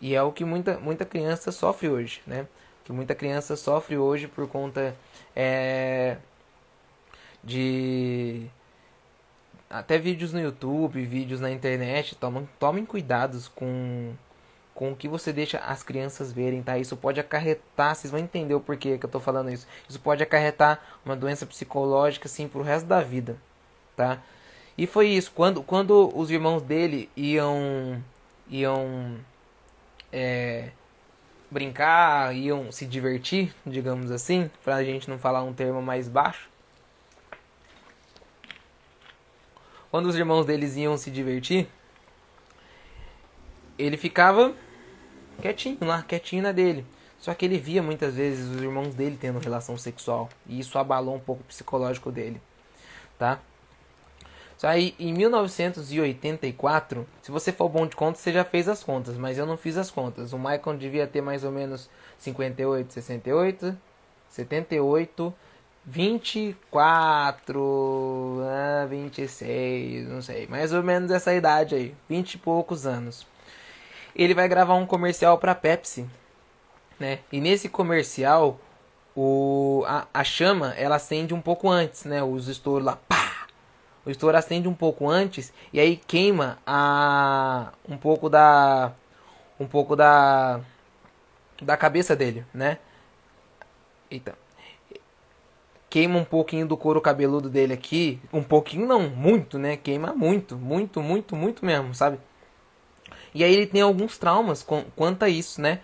E 0.00 0.14
é 0.14 0.22
o 0.22 0.32
que 0.32 0.44
muita, 0.44 0.78
muita 0.78 1.04
criança 1.04 1.50
sofre 1.50 1.88
hoje, 1.88 2.20
né? 2.26 2.46
Que 2.84 2.92
muita 2.92 3.14
criança 3.14 3.56
sofre 3.56 3.96
hoje 3.96 4.28
por 4.28 4.46
conta 4.46 4.94
é, 5.34 6.16
de 7.42 8.48
até 9.68 9.98
vídeos 9.98 10.32
no 10.32 10.40
YouTube, 10.40 11.04
vídeos 11.04 11.40
na 11.40 11.50
internet, 11.50 12.14
tomem, 12.14 12.48
tomem 12.60 12.86
cuidados 12.86 13.48
com, 13.48 14.12
com 14.72 14.92
o 14.92 14.96
que 14.96 15.08
você 15.08 15.32
deixa 15.32 15.58
as 15.58 15.82
crianças 15.82 16.32
verem, 16.32 16.62
tá? 16.62 16.78
Isso 16.78 16.96
pode 16.96 17.18
acarretar, 17.18 17.94
vocês 17.94 18.10
vão 18.10 18.20
entender 18.20 18.54
o 18.54 18.60
porquê 18.60 18.96
que 18.98 19.04
eu 19.04 19.10
tô 19.10 19.18
falando 19.18 19.50
isso. 19.50 19.66
Isso 19.88 19.98
pode 19.98 20.22
acarretar 20.22 20.80
uma 21.04 21.16
doença 21.16 21.44
psicológica, 21.44 22.28
assim, 22.28 22.46
pro 22.46 22.62
resto 22.62 22.86
da 22.86 23.00
vida, 23.00 23.36
tá? 23.96 24.22
E 24.78 24.86
foi 24.86 25.08
isso, 25.08 25.32
quando, 25.32 25.62
quando 25.62 26.10
os 26.16 26.30
irmãos 26.30 26.62
dele 26.62 27.10
iam, 27.16 28.02
iam 28.48 29.16
é, 30.12 30.70
brincar, 31.54 32.34
iam 32.34 32.72
se 32.72 32.84
divertir, 32.84 33.54
digamos 33.64 34.10
assim, 34.10 34.50
pra 34.64 34.82
gente 34.82 35.08
não 35.08 35.20
falar 35.20 35.44
um 35.44 35.52
termo 35.52 35.80
mais 35.80 36.08
baixo. 36.08 36.50
Quando 39.88 40.06
os 40.06 40.16
irmãos 40.16 40.44
deles 40.44 40.76
iam 40.76 40.96
se 40.96 41.12
divertir, 41.12 41.68
ele 43.78 43.96
ficava 43.96 44.52
quietinho 45.40 45.78
lá, 45.82 46.02
quietinho 46.02 46.42
na 46.42 46.50
dele. 46.50 46.84
Só 47.20 47.32
que 47.32 47.44
ele 47.44 47.56
via 47.56 47.80
muitas 47.80 48.16
vezes 48.16 48.50
os 48.52 48.60
irmãos 48.60 48.92
dele 48.92 49.16
tendo 49.18 49.38
relação 49.38 49.78
sexual. 49.78 50.28
E 50.48 50.58
isso 50.58 50.76
abalou 50.76 51.14
um 51.14 51.20
pouco 51.20 51.42
o 51.42 51.46
psicológico 51.46 52.10
dele. 52.10 52.42
Tá? 53.16 53.38
Aí 54.64 54.94
em 54.98 55.12
1984, 55.12 57.06
se 57.22 57.30
você 57.30 57.52
for 57.52 57.68
bom 57.68 57.86
de 57.86 57.94
contas, 57.94 58.20
você 58.20 58.32
já 58.32 58.44
fez 58.44 58.68
as 58.68 58.82
contas, 58.82 59.16
mas 59.16 59.36
eu 59.36 59.46
não 59.46 59.56
fiz 59.56 59.76
as 59.76 59.90
contas. 59.90 60.32
O 60.32 60.38
Michael 60.38 60.76
devia 60.78 61.06
ter 61.06 61.20
mais 61.20 61.44
ou 61.44 61.52
menos 61.52 61.90
58, 62.18 62.92
68, 62.92 63.76
78, 64.30 65.34
24, 65.86 68.40
ah, 68.42 68.86
26, 68.88 70.08
não 70.08 70.22
sei, 70.22 70.46
mais 70.46 70.72
ou 70.72 70.82
menos 70.82 71.10
essa 71.10 71.34
idade 71.34 71.74
aí, 71.74 71.94
20 72.08 72.34
e 72.34 72.38
poucos 72.38 72.86
anos. 72.86 73.26
Ele 74.16 74.32
vai 74.32 74.48
gravar 74.48 74.74
um 74.74 74.86
comercial 74.86 75.36
para 75.38 75.54
Pepsi, 75.54 76.06
né? 76.98 77.18
E 77.30 77.40
nesse 77.40 77.68
comercial, 77.68 78.58
o 79.14 79.84
a, 79.86 80.06
a 80.14 80.24
chama 80.24 80.72
ela 80.76 80.96
acende 80.96 81.34
um 81.34 81.40
pouco 81.40 81.68
antes, 81.68 82.04
né? 82.04 82.22
Os 82.22 82.48
estouros 82.48 82.86
lá, 82.86 82.96
pá, 83.08 83.23
o 84.04 84.10
estouro 84.10 84.36
acende 84.36 84.68
um 84.68 84.74
pouco 84.74 85.08
antes 85.08 85.52
e 85.72 85.80
aí 85.80 85.96
queima 85.96 86.58
a 86.66 87.72
um 87.88 87.96
pouco 87.96 88.28
da 88.28 88.92
um 89.58 89.66
pouco 89.66 89.96
da 89.96 90.60
da 91.62 91.76
cabeça 91.76 92.14
dele, 92.14 92.44
né? 92.52 92.78
Eita. 94.10 94.36
Queima 95.88 96.18
um 96.18 96.24
pouquinho 96.24 96.66
do 96.66 96.76
couro 96.76 97.00
cabeludo 97.00 97.48
dele 97.48 97.72
aqui, 97.72 98.20
um 98.32 98.42
pouquinho 98.42 98.86
não, 98.86 99.08
muito, 99.08 99.58
né? 99.58 99.76
Queima 99.76 100.12
muito, 100.12 100.56
muito, 100.56 101.00
muito, 101.00 101.36
muito 101.36 101.64
mesmo, 101.64 101.94
sabe? 101.94 102.18
E 103.32 103.42
aí 103.44 103.52
ele 103.52 103.66
tem 103.66 103.80
alguns 103.80 104.18
traumas 104.18 104.62
com, 104.62 104.84
quanto 104.96 105.24
a 105.24 105.28
isso, 105.28 105.60
né? 105.60 105.80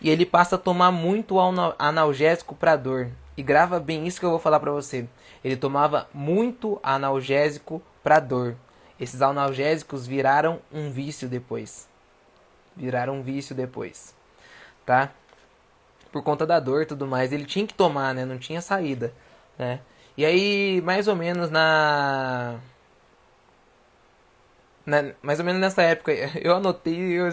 E 0.00 0.10
ele 0.10 0.26
passa 0.26 0.56
a 0.56 0.58
tomar 0.58 0.90
muito 0.90 1.36
analgésico 1.78 2.54
para 2.54 2.76
dor. 2.76 3.10
E 3.36 3.42
grava 3.42 3.80
bem 3.80 4.06
isso 4.06 4.20
que 4.20 4.26
eu 4.26 4.30
vou 4.30 4.38
falar 4.38 4.60
para 4.60 4.70
você. 4.70 5.06
Ele 5.44 5.56
tomava 5.56 6.08
muito 6.12 6.80
analgésico 6.82 7.82
para 8.02 8.18
dor. 8.18 8.56
Esses 8.98 9.20
analgésicos 9.20 10.06
viraram 10.06 10.60
um 10.72 10.90
vício 10.90 11.28
depois. 11.28 11.86
Viraram 12.74 13.18
um 13.18 13.22
vício 13.22 13.54
depois. 13.54 14.14
Tá? 14.86 15.10
Por 16.10 16.22
conta 16.22 16.46
da 16.46 16.58
dor 16.58 16.82
e 16.82 16.86
tudo 16.86 17.06
mais. 17.06 17.32
Ele 17.32 17.44
tinha 17.44 17.66
que 17.66 17.74
tomar, 17.74 18.14
né? 18.14 18.24
Não 18.24 18.38
tinha 18.38 18.62
saída. 18.62 19.12
Né? 19.58 19.80
E 20.16 20.24
aí, 20.24 20.80
mais 20.80 21.08
ou 21.08 21.16
menos 21.16 21.50
na 21.50 22.58
na, 24.86 25.14
mais 25.22 25.38
ou 25.38 25.44
menos 25.44 25.60
nessa 25.60 25.82
época, 25.82 26.12
eu 26.40 26.54
anotei, 26.54 27.18
eu, 27.18 27.28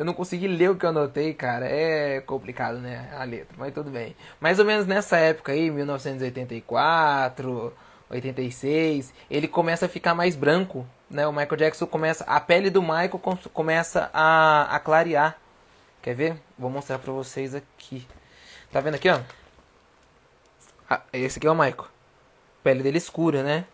eu 0.00 0.04
não 0.04 0.14
consegui 0.14 0.48
ler 0.48 0.70
o 0.70 0.76
que 0.76 0.84
eu 0.84 0.90
anotei, 0.90 1.34
cara. 1.34 1.66
É 1.68 2.20
complicado, 2.20 2.78
né? 2.78 3.10
A 3.16 3.24
letra, 3.24 3.54
mas 3.58 3.74
tudo 3.74 3.90
bem. 3.90 4.16
Mais 4.40 4.58
ou 4.58 4.64
menos 4.64 4.86
nessa 4.86 5.18
época 5.18 5.52
aí, 5.52 5.70
1984, 5.70 7.72
86, 8.08 9.12
ele 9.30 9.46
começa 9.46 9.86
a 9.86 9.88
ficar 9.88 10.14
mais 10.14 10.34
branco, 10.34 10.86
né? 11.10 11.26
O 11.26 11.32
Michael 11.32 11.56
Jackson 11.56 11.86
começa, 11.86 12.24
a 12.24 12.40
pele 12.40 12.70
do 12.70 12.80
Michael 12.80 13.20
começa 13.52 14.10
a, 14.12 14.74
a 14.74 14.80
clarear. 14.80 15.36
Quer 16.02 16.14
ver? 16.14 16.36
Vou 16.58 16.70
mostrar 16.70 16.98
pra 16.98 17.12
vocês 17.12 17.54
aqui. 17.54 18.06
Tá 18.72 18.80
vendo 18.80 18.94
aqui, 18.94 19.10
ó? 19.10 19.20
Ah, 20.88 21.02
esse 21.12 21.38
aqui 21.38 21.46
é 21.46 21.50
o 21.50 21.54
Michael. 21.54 21.86
Pele 22.64 22.82
dele 22.82 22.98
escura, 22.98 23.42
né? 23.42 23.66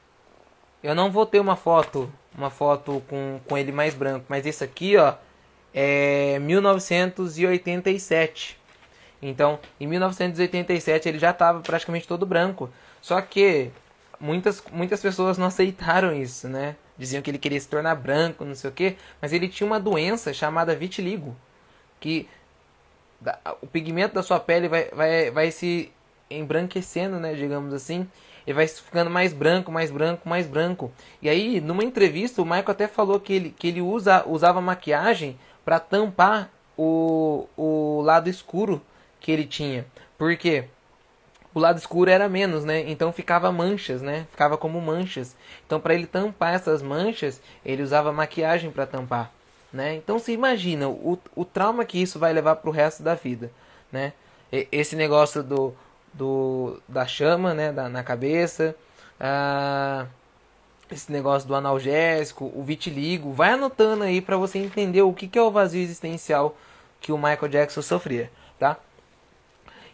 Eu 0.83 0.95
não 0.95 1.11
vou 1.11 1.25
ter 1.25 1.41
uma 1.41 1.57
foto 1.57 2.13
uma 2.37 2.51
foto 2.51 3.03
com, 3.09 3.41
com 3.47 3.59
ele 3.59 3.73
mais 3.73 3.95
branco. 3.95 4.27
Mas 4.29 4.47
esse 4.47 4.63
aqui, 4.63 4.97
ó, 4.97 5.15
é 5.75 6.39
1987. 6.39 8.59
Então, 9.21 9.59
em 9.81 9.87
1987 9.87 11.09
ele 11.09 11.19
já 11.19 11.31
estava 11.31 11.61
praticamente 11.61 12.07
todo 12.07 12.27
branco. 12.27 12.71
Só 13.01 13.21
que 13.21 13.71
muitas, 14.21 14.63
muitas 14.73 15.01
pessoas 15.01 15.39
não 15.39 15.47
aceitaram 15.47 16.15
isso, 16.15 16.49
né? 16.49 16.77
Diziam 16.99 17.23
que 17.23 17.31
ele 17.31 17.39
queria 17.39 17.61
se 17.61 17.69
tornar 17.69 17.95
branco, 17.95 18.45
não 18.45 18.55
sei 18.55 18.71
o 18.71 18.73
que. 18.73 18.97
Mas 19.21 19.33
ele 19.33 19.49
tinha 19.49 19.67
uma 19.67 19.81
doença 19.81 20.33
chamada 20.33 20.75
vitiligo. 20.75 21.37
Que 22.01 22.29
o 23.61 23.67
pigmento 23.67 24.15
da 24.15 24.23
sua 24.23 24.39
pele 24.39 24.69
vai, 24.69 24.89
vai, 24.91 25.31
vai 25.31 25.51
se 25.51 25.91
embranquecendo, 26.31 27.19
né? 27.19 27.35
Digamos 27.35 27.75
assim 27.75 28.09
ele 28.47 28.55
vai 28.55 28.69
ficando 28.69 29.11
mais 29.11 29.33
branco, 29.33 29.73
mais 29.73 29.91
branco, 29.91 30.29
mais 30.29 30.47
branco. 30.47 30.93
E 31.21 31.29
aí, 31.29 31.61
numa 31.61 31.83
entrevista, 31.83 32.41
o 32.41 32.45
Michael 32.45 32.71
até 32.71 32.87
falou 32.87 33.19
que 33.19 33.33
ele, 33.33 33.51
que 33.51 33.67
ele 33.67 33.81
usa, 33.81 34.25
usava 34.27 34.61
maquiagem 34.61 35.37
para 35.67 35.81
tampar 35.81 36.49
o, 36.79 37.49
o 37.57 38.01
lado 38.03 38.31
escuro 38.31 38.81
que 39.19 39.33
ele 39.33 39.45
tinha. 39.45 39.85
Por 40.17 40.37
quê? 40.37 40.67
O 41.53 41.59
lado 41.59 41.79
escuro 41.79 42.09
era 42.09 42.29
menos, 42.29 42.65
né? 42.65 42.89
Então 42.89 43.13
ficava 43.13 43.51
manchas, 43.51 44.01
né? 44.01 44.27
Ficava 44.31 44.57
como 44.57 44.81
manchas. 44.81 45.35
Então 45.67 45.81
para 45.81 45.95
ele 45.95 46.07
tampar 46.07 46.55
essas 46.55 46.81
manchas, 46.83 47.43
ele 47.65 47.83
usava 47.83 48.13
maquiagem 48.13 48.71
para 48.71 48.87
tampar, 48.87 49.33
né? 49.73 49.97
Então 49.97 50.19
se 50.19 50.33
imagina 50.33 50.89
o, 50.89 51.19
o 51.35 51.45
trauma 51.45 51.85
que 51.85 52.01
isso 52.01 52.19
vai 52.19 52.33
levar 52.33 52.57
para 52.57 52.71
o 52.71 52.73
resto 52.73 53.03
da 53.03 53.15
vida, 53.15 53.51
né? 53.91 54.13
Esse 54.51 54.95
negócio 54.95 55.43
do 55.43 55.75
do, 56.17 56.81
da 56.89 57.07
chama 57.07 57.53
né, 57.53 57.73
da, 57.73 57.89
na 57.89 58.03
cabeça, 58.03 58.75
ah, 59.21 60.07
esse 60.91 61.11
negócio 61.11 61.49
do 61.49 61.55
analgésico, 61.55 62.51
o 62.55 62.63
vitiligo. 62.63 63.33
Vai 63.33 63.51
anotando 63.51 64.05
aí 64.05 64.21
para 64.21 64.37
você 64.37 64.59
entender 64.59 65.03
o 65.03 65.13
que, 65.13 65.29
que 65.29 65.39
é 65.39 65.43
o 65.43 65.51
vazio 65.51 65.83
existencial 65.83 66.57
que 67.01 67.13
o 67.13 67.19
Michael 67.19 67.49
Jackson 67.49 67.83
sofria, 67.83 68.31
tá? 68.59 68.79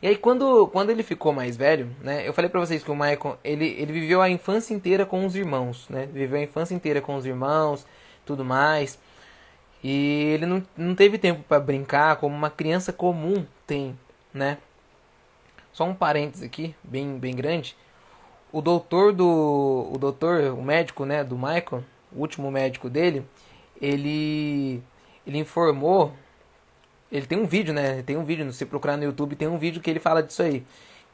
E 0.00 0.06
aí 0.08 0.16
quando, 0.16 0.66
quando 0.68 0.90
ele 0.90 1.02
ficou 1.02 1.32
mais 1.32 1.56
velho, 1.56 1.94
né? 2.00 2.26
Eu 2.26 2.32
falei 2.32 2.50
para 2.50 2.60
vocês 2.60 2.82
que 2.82 2.90
o 2.90 2.94
Michael, 2.94 3.38
ele, 3.44 3.66
ele 3.78 3.92
viveu 3.92 4.20
a 4.20 4.28
infância 4.28 4.74
inteira 4.74 5.06
com 5.06 5.24
os 5.24 5.36
irmãos, 5.36 5.88
né? 5.88 6.08
Viveu 6.12 6.38
a 6.38 6.42
infância 6.42 6.74
inteira 6.74 7.00
com 7.00 7.14
os 7.14 7.24
irmãos, 7.24 7.86
tudo 8.26 8.44
mais. 8.44 8.98
E 9.82 10.32
ele 10.34 10.46
não, 10.46 10.62
não 10.76 10.94
teve 10.94 11.18
tempo 11.18 11.42
para 11.48 11.60
brincar 11.60 12.16
como 12.16 12.34
uma 12.34 12.50
criança 12.50 12.92
comum 12.92 13.46
tem, 13.66 13.98
né? 14.34 14.58
Só 15.72 15.84
um 15.84 15.94
parênteses 15.94 16.44
aqui, 16.44 16.74
bem, 16.82 17.18
bem 17.18 17.34
grande. 17.34 17.76
O 18.52 18.60
doutor 18.60 19.12
do. 19.12 19.90
O 19.92 19.98
doutor, 19.98 20.52
o 20.52 20.62
médico, 20.62 21.04
né, 21.06 21.24
do 21.24 21.36
Michael, 21.36 21.82
o 22.14 22.20
último 22.20 22.50
médico 22.50 22.90
dele, 22.90 23.24
ele. 23.80 24.82
Ele 25.26 25.38
informou. 25.38 26.12
Ele 27.10 27.26
tem 27.26 27.38
um 27.38 27.46
vídeo, 27.46 27.72
né? 27.72 28.02
Tem 28.02 28.16
um 28.16 28.24
vídeo, 28.24 28.50
se 28.52 28.66
procurar 28.66 28.96
no 28.96 29.04
YouTube, 29.04 29.36
tem 29.36 29.48
um 29.48 29.58
vídeo 29.58 29.80
que 29.80 29.90
ele 29.90 30.00
fala 30.00 30.22
disso 30.22 30.42
aí. 30.42 30.64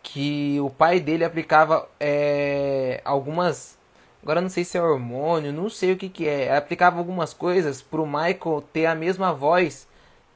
Que 0.03 0.59
o 0.61 0.71
pai 0.71 1.01
dele 1.01 1.25
aplicava 1.25 1.89
é, 2.01 3.01
algumas. 3.05 3.79
Agora 4.23 4.41
não 4.41 4.49
sei 4.49 4.65
se 4.65 4.77
é 4.77 4.83
hormônio, 4.83 5.53
não 5.53 5.69
sei 5.69 5.93
o 5.93 5.97
que, 5.97 6.09
que 6.09 6.27
é. 6.29 6.57
Aplicava 6.57 6.99
algumas 6.99 7.35
coisas 7.35 7.83
pro 7.83 8.07
Michael 8.07 8.65
ter 8.73 8.87
a 8.87 8.95
mesma 8.95 9.33
voz 9.33 9.87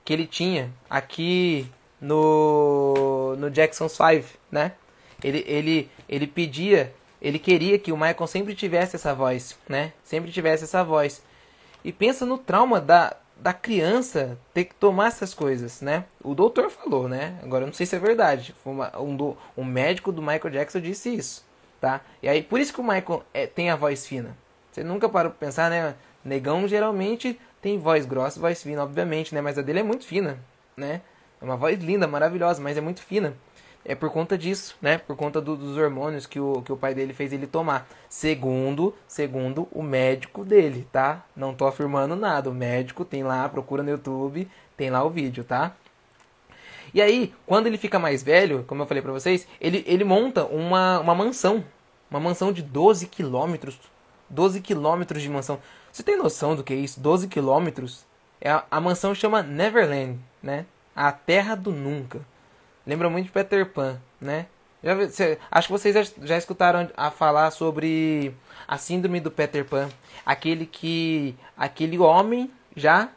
que 0.05 0.13
ele 0.13 0.27
tinha 0.27 0.71
aqui 0.91 1.71
no, 2.01 3.37
no 3.39 3.51
Jackson 3.51 3.89
5, 3.89 4.39
né? 4.51 4.73
Ele, 5.23 5.45
ele, 5.47 5.91
ele 6.13 6.27
pedia, 6.27 6.93
ele 7.23 7.39
queria 7.39 7.79
que 7.79 7.91
o 7.91 7.97
Michael 7.97 8.27
sempre 8.27 8.55
tivesse 8.55 8.97
essa 8.97 9.15
voz, 9.15 9.57
né? 9.67 9.95
Sempre 10.05 10.31
tivesse 10.31 10.65
essa 10.65 10.85
voz. 10.85 11.23
E 11.83 11.91
pensa 11.91 12.27
no 12.27 12.37
trauma 12.37 12.83
da, 12.83 13.17
da 13.35 13.55
criança 13.55 14.39
ter 14.53 14.67
que 14.67 14.75
tomar 14.75 15.07
essas 15.07 15.33
coisas, 15.33 15.81
né? 15.81 16.05
O 16.23 16.35
doutor 16.35 16.69
falou, 16.69 17.09
né? 17.09 17.39
Agora 17.43 17.63
eu 17.63 17.67
não 17.67 17.73
sei 17.73 17.87
se 17.87 17.97
é 17.97 17.99
verdade. 17.99 18.55
Uma, 18.63 18.95
um, 19.01 19.17
do, 19.17 19.35
um 19.57 19.65
médico 19.65 20.13
do 20.13 20.21
Michael 20.21 20.51
Jackson 20.51 20.81
disse 20.81 21.15
isso, 21.15 21.47
tá? 21.81 22.03
E 22.23 22.29
aí 22.29 22.43
por 22.43 22.61
isso 22.61 22.75
que 22.75 22.81
o 22.83 22.85
Michael 22.85 23.25
é, 23.33 23.47
tem 23.47 23.71
a 23.71 23.77
voz 23.77 24.07
fina. 24.07 24.37
Você 24.71 24.85
nunca 24.85 25.09
parou 25.09 25.33
pra 25.33 25.47
pensar, 25.47 25.71
né? 25.71 25.95
Negão 26.23 26.69
geralmente 26.69 27.41
tem 27.63 27.79
voz 27.79 28.05
grossa, 28.05 28.39
voz 28.39 28.63
fina, 28.63 28.83
obviamente, 28.83 29.35
né? 29.35 29.41
Mas 29.41 29.57
a 29.57 29.63
dele 29.63 29.81
é 29.81 29.83
muito 29.83 30.05
fina, 30.05 30.39
né? 30.77 31.01
É 31.41 31.45
uma 31.45 31.57
voz 31.57 31.79
linda, 31.81 32.07
maravilhosa, 32.07 32.61
mas 32.61 32.77
é 32.77 32.83
muito 32.83 33.03
fina 33.03 33.35
é 33.85 33.95
por 33.95 34.11
conta 34.11 34.39
disso, 34.39 34.77
né? 34.81 34.99
Por 34.99 35.17
conta 35.17 35.41
do, 35.41 35.57
dos 35.57 35.77
hormônios 35.77 36.27
que 36.27 36.39
o, 36.39 36.63
que 36.63 36.73
o 36.73 36.77
pai 36.77 36.95
dele 36.95 37.13
fez 37.13 37.33
ele 37.33 37.47
tomar. 37.47 37.89
Segundo, 38.09 38.95
segundo 39.09 39.69
o 39.73 39.83
médico 39.83 40.45
dele, 40.45 40.87
tá? 40.93 41.25
Não 41.35 41.55
tô 41.55 41.67
afirmando 41.67 42.15
nada. 42.15 42.49
O 42.49 42.55
médico 42.55 43.05
tem 43.05 43.25
lá, 43.25 43.49
procura 43.49 43.83
no 43.83 43.91
YouTube, 43.91 44.49
tem 44.77 44.91
lá 44.91 45.03
o 45.03 45.11
vídeo, 45.11 45.43
tá? 45.43 45.75
E 46.95 47.01
aí, 47.01 47.35
quando 47.47 47.67
ele 47.67 47.79
fica 47.79 47.99
mais 47.99 48.23
velho, 48.23 48.65
como 48.67 48.83
eu 48.83 48.87
falei 48.87 49.03
pra 49.03 49.13
vocês, 49.13 49.49
ele, 49.61 49.83
ele 49.87 50.05
monta 50.05 50.45
uma, 50.45 51.01
uma 51.01 51.15
mansão. 51.15 51.65
Uma 52.11 52.21
mansão 52.21 52.53
de 52.53 52.63
12 52.63 53.07
quilômetros. 53.07 53.81
12 54.29 54.61
quilômetros 54.61 55.23
de 55.23 55.29
mansão. 55.29 55.59
Você 55.91 56.03
tem 56.03 56.17
noção 56.17 56.55
do 56.55 56.63
que 56.63 56.73
é 56.73 56.77
isso? 56.77 57.01
12 57.01 57.29
quilômetros? 57.29 58.05
É 58.41 58.51
a, 58.51 58.65
a 58.71 58.81
mansão 58.81 59.15
chama 59.15 59.43
Neverland, 59.43 60.19
né? 60.43 60.67
A 60.95 61.11
Terra 61.11 61.55
do 61.55 61.73
Nunca. 61.73 62.21
Lembra 62.87 63.09
muito 63.09 63.27
de 63.27 63.33
Peter 63.33 63.67
Pan, 63.67 64.01
né? 64.21 64.47
Já, 64.83 65.09
cê, 65.09 65.39
acho 65.51 65.69
que 65.69 65.73
vocês 65.73 65.95
já, 65.95 66.27
já 66.27 66.37
escutaram 66.37 66.91
a 66.97 67.11
falar 67.11 67.51
sobre 67.53 68.35
a 68.67 68.77
síndrome 68.77 69.21
do 69.21 69.31
Peter 69.31 69.65
Pan, 69.65 69.89
aquele 70.27 70.67
que 70.67 71.37
aquele 71.57 71.99
homem 71.99 72.51
já 72.77 73.09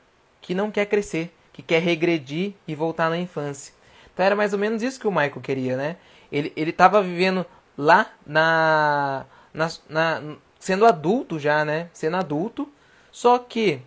que 0.42 0.54
não 0.54 0.70
quer 0.70 0.86
crescer, 0.86 1.34
que 1.52 1.64
quer 1.64 1.82
regredir 1.82 2.54
e 2.68 2.76
voltar 2.76 3.10
na 3.10 3.18
infância. 3.18 3.74
Então 4.14 4.26
era 4.26 4.36
mais 4.36 4.54
ou 4.54 4.60
menos 4.60 4.84
isso 4.84 5.00
que 5.00 5.08
o 5.08 5.12
Michael 5.12 5.42
queria, 5.42 5.76
né? 5.76 5.98
Ele 6.32 6.54
ele 6.56 6.70
estava 6.70 7.02
vivendo 7.02 7.46
lá 7.78 8.12
na, 8.26 9.26
na, 9.54 9.72
na 9.90 10.22
sendo 10.60 10.86
adulto 10.86 11.40
já, 11.40 11.66
né? 11.66 11.90
Sendo 11.94 12.18
adulto, 12.18 12.70
só 13.12 13.40
que 13.40 13.82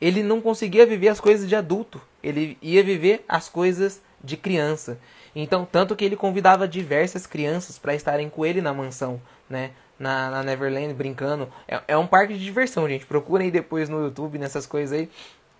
ele 0.00 0.22
não 0.22 0.40
conseguia 0.40 0.84
viver 0.84 1.08
as 1.08 1.20
coisas 1.20 1.48
de 1.48 1.54
adulto. 1.54 2.00
Ele 2.22 2.58
ia 2.60 2.82
viver 2.82 3.24
as 3.28 3.48
coisas 3.48 4.02
de 4.24 4.36
criança. 4.36 4.98
Então, 5.36 5.66
tanto 5.70 5.94
que 5.94 6.04
ele 6.04 6.16
convidava 6.16 6.66
diversas 6.66 7.26
crianças 7.26 7.78
para 7.78 7.94
estarem 7.94 8.30
com 8.30 8.44
ele 8.46 8.60
na 8.62 8.72
mansão, 8.72 9.20
né? 9.48 9.72
Na, 9.98 10.30
na 10.30 10.42
Neverland, 10.42 10.94
brincando. 10.94 11.48
É, 11.68 11.80
é, 11.88 11.96
um 11.96 12.06
parque 12.06 12.34
de 12.34 12.42
diversão, 12.42 12.88
gente. 12.88 13.06
Procurem 13.06 13.50
depois 13.50 13.88
no 13.88 14.02
YouTube, 14.02 14.38
nessas 14.38 14.66
coisas 14.66 14.98
aí. 14.98 15.08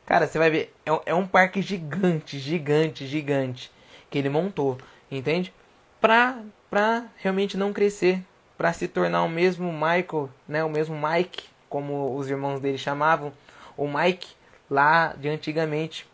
Cara, 0.07 0.27
você 0.27 0.39
vai 0.39 0.51
ver. 0.51 0.75
É, 0.85 1.01
é 1.07 1.15
um 1.15 1.27
parque 1.27 1.61
gigante, 1.63 2.39
gigante, 2.39 3.07
gigante. 3.07 3.71
Que 4.11 4.19
ele 4.19 4.29
montou, 4.29 4.79
entende? 5.11 5.53
Pra, 6.01 6.39
pra 6.71 7.05
realmente 7.17 7.57
não 7.57 7.73
crescer. 7.73 8.23
Pra 8.57 8.73
se 8.73 8.87
tornar 8.87 9.23
o 9.25 9.29
mesmo 9.29 9.73
Michael, 9.73 10.31
né? 10.49 10.65
O 10.65 10.71
mesmo 10.71 10.97
Mike, 10.97 11.45
como 11.69 12.17
os 12.17 12.31
irmãos 12.31 12.61
dele 12.61 12.79
chamavam. 12.79 13.33
O 13.77 13.89
Mike 13.89 14.29
lá 14.71 15.15
de 15.19 15.29
antigamente. 15.29 16.07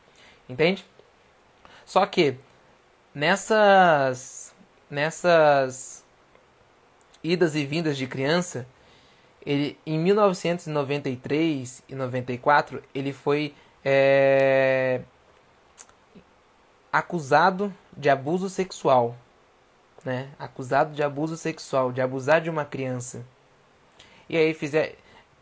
Entende? 0.48 0.84
Só 1.90 2.06
que 2.06 2.36
nessas 3.12 4.54
nessas 4.88 6.04
idas 7.20 7.56
e 7.56 7.66
vindas 7.66 7.96
de 7.96 8.06
criança, 8.06 8.64
ele 9.44 9.76
em 9.84 9.98
1993 9.98 11.82
e 11.88 11.94
94 11.96 12.80
ele 12.94 13.12
foi 13.12 13.52
é, 13.84 15.00
acusado 16.92 17.74
de 17.96 18.08
abuso 18.08 18.48
sexual, 18.48 19.16
né? 20.04 20.30
Acusado 20.38 20.94
de 20.94 21.02
abuso 21.02 21.36
sexual, 21.36 21.90
de 21.90 22.00
abusar 22.00 22.40
de 22.40 22.48
uma 22.48 22.64
criança. 22.64 23.26
E 24.28 24.36
aí 24.36 24.54
fizer 24.54 24.94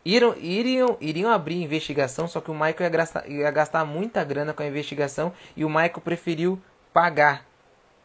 Iriam, 0.05 0.35
iriam, 0.37 0.97
iriam 1.01 1.31
abrir 1.31 1.61
investigação, 1.61 2.27
só 2.27 2.39
que 2.39 2.49
o 2.49 2.53
Michael 2.53 2.81
ia 2.81 2.89
gastar, 2.89 3.29
ia 3.29 3.51
gastar 3.51 3.85
muita 3.85 4.23
grana 4.23 4.53
com 4.53 4.63
a 4.63 4.67
investigação 4.67 5.33
e 5.55 5.65
o 5.65 5.69
Michael 5.69 6.01
preferiu 6.01 6.59
pagar 6.93 7.45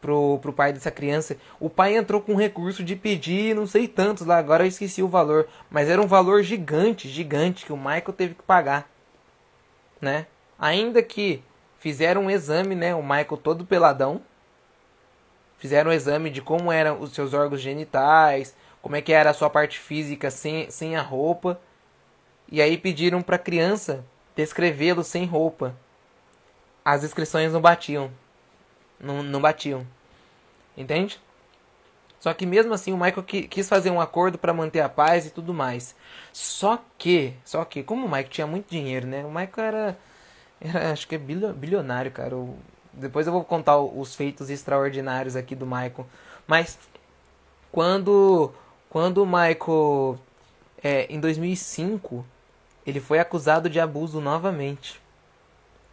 pro, 0.01 0.37
pro 0.39 0.53
pai 0.53 0.73
dessa 0.73 0.91
criança. 0.91 1.37
O 1.59 1.69
pai 1.69 1.95
entrou 1.95 2.21
com 2.21 2.35
recurso 2.35 2.83
de 2.83 2.95
pedir 2.95 3.55
não 3.55 3.65
sei 3.65 3.87
tantos 3.87 4.25
lá, 4.25 4.37
agora 4.37 4.63
eu 4.63 4.67
esqueci 4.67 5.01
o 5.01 5.07
valor, 5.07 5.47
mas 5.69 5.89
era 5.89 6.01
um 6.01 6.07
valor 6.07 6.43
gigante, 6.43 7.07
gigante 7.07 7.65
que 7.65 7.73
o 7.73 7.77
Michael 7.77 8.13
teve 8.13 8.35
que 8.35 8.43
pagar, 8.43 8.89
né? 9.99 10.27
Ainda 10.59 11.01
que 11.01 11.41
fizeram 11.79 12.25
um 12.25 12.31
exame, 12.31 12.75
né, 12.75 12.93
o 12.93 13.01
Michael 13.01 13.37
todo 13.37 13.65
peladão, 13.65 14.21
fizeram 15.57 15.91
um 15.91 15.93
exame 15.93 16.29
de 16.29 16.41
como 16.41 16.71
eram 16.71 16.99
os 17.01 17.13
seus 17.13 17.33
órgãos 17.33 17.61
genitais, 17.61 18.55
como 18.81 18.95
é 18.95 19.01
que 19.01 19.11
era 19.11 19.31
a 19.31 19.33
sua 19.33 19.49
parte 19.49 19.79
física 19.79 20.29
sem, 20.29 20.69
sem 20.69 20.95
a 20.95 21.01
roupa. 21.01 21.59
E 22.51 22.61
aí 22.61 22.77
pediram 22.77 23.21
para 23.21 23.35
a 23.35 23.39
criança 23.39 24.05
descrevê-lo 24.35 25.03
sem 25.03 25.25
roupa. 25.25 25.75
As 26.83 27.03
inscrições 27.03 27.53
não 27.53 27.61
batiam. 27.61 28.11
Não, 28.99 29.23
não 29.23 29.41
batiam. 29.41 29.85
Entende? 30.77 31.19
Só 32.19 32.33
que 32.33 32.45
mesmo 32.45 32.73
assim 32.73 32.91
o 32.91 32.97
Michael 32.97 33.23
quis 33.23 33.69
fazer 33.69 33.91
um 33.91 34.01
acordo 34.01 34.37
para 34.37 34.53
manter 34.53 34.81
a 34.81 34.89
paz 34.89 35.27
e 35.27 35.29
tudo 35.29 35.53
mais. 35.53 35.95
Só 36.33 36.83
que, 36.97 37.33
só 37.43 37.63
que, 37.63 37.83
como 37.83 38.05
o 38.05 38.09
Michael 38.09 38.29
tinha 38.29 38.47
muito 38.47 38.69
dinheiro, 38.69 39.05
né? 39.05 39.23
O 39.23 39.29
Michael 39.29 39.67
era, 39.67 39.97
era 40.59 40.91
acho 40.91 41.07
que 41.07 41.15
é 41.15 41.17
bilionário, 41.19 42.11
cara. 42.11 42.35
Depois 42.91 43.27
eu 43.27 43.33
vou 43.33 43.43
contar 43.43 43.77
os 43.77 44.15
feitos 44.15 44.49
extraordinários 44.49 45.35
aqui 45.35 45.53
do 45.55 45.65
Michael. 45.65 46.07
Mas 46.47 46.79
quando, 47.71 48.51
quando 48.89 49.21
o 49.21 49.25
Michael, 49.25 50.17
é, 50.83 51.05
em 51.13 51.19
2005, 51.19 52.25
ele 52.85 52.99
foi 52.99 53.19
acusado 53.19 53.69
de 53.69 53.79
abuso 53.79 54.21
novamente. 54.21 55.01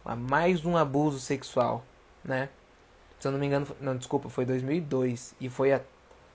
Mais 0.05 0.65
um 0.65 0.75
abuso 0.75 1.19
sexual, 1.19 1.83
né? 2.23 2.49
Se 3.19 3.27
eu 3.27 3.31
não 3.31 3.39
me 3.39 3.47
engano, 3.47 3.65
não, 3.79 3.95
desculpa, 3.95 4.29
foi 4.29 4.45
2002 4.45 5.33
e 5.39 5.49
foi 5.49 5.71
a 5.71 5.81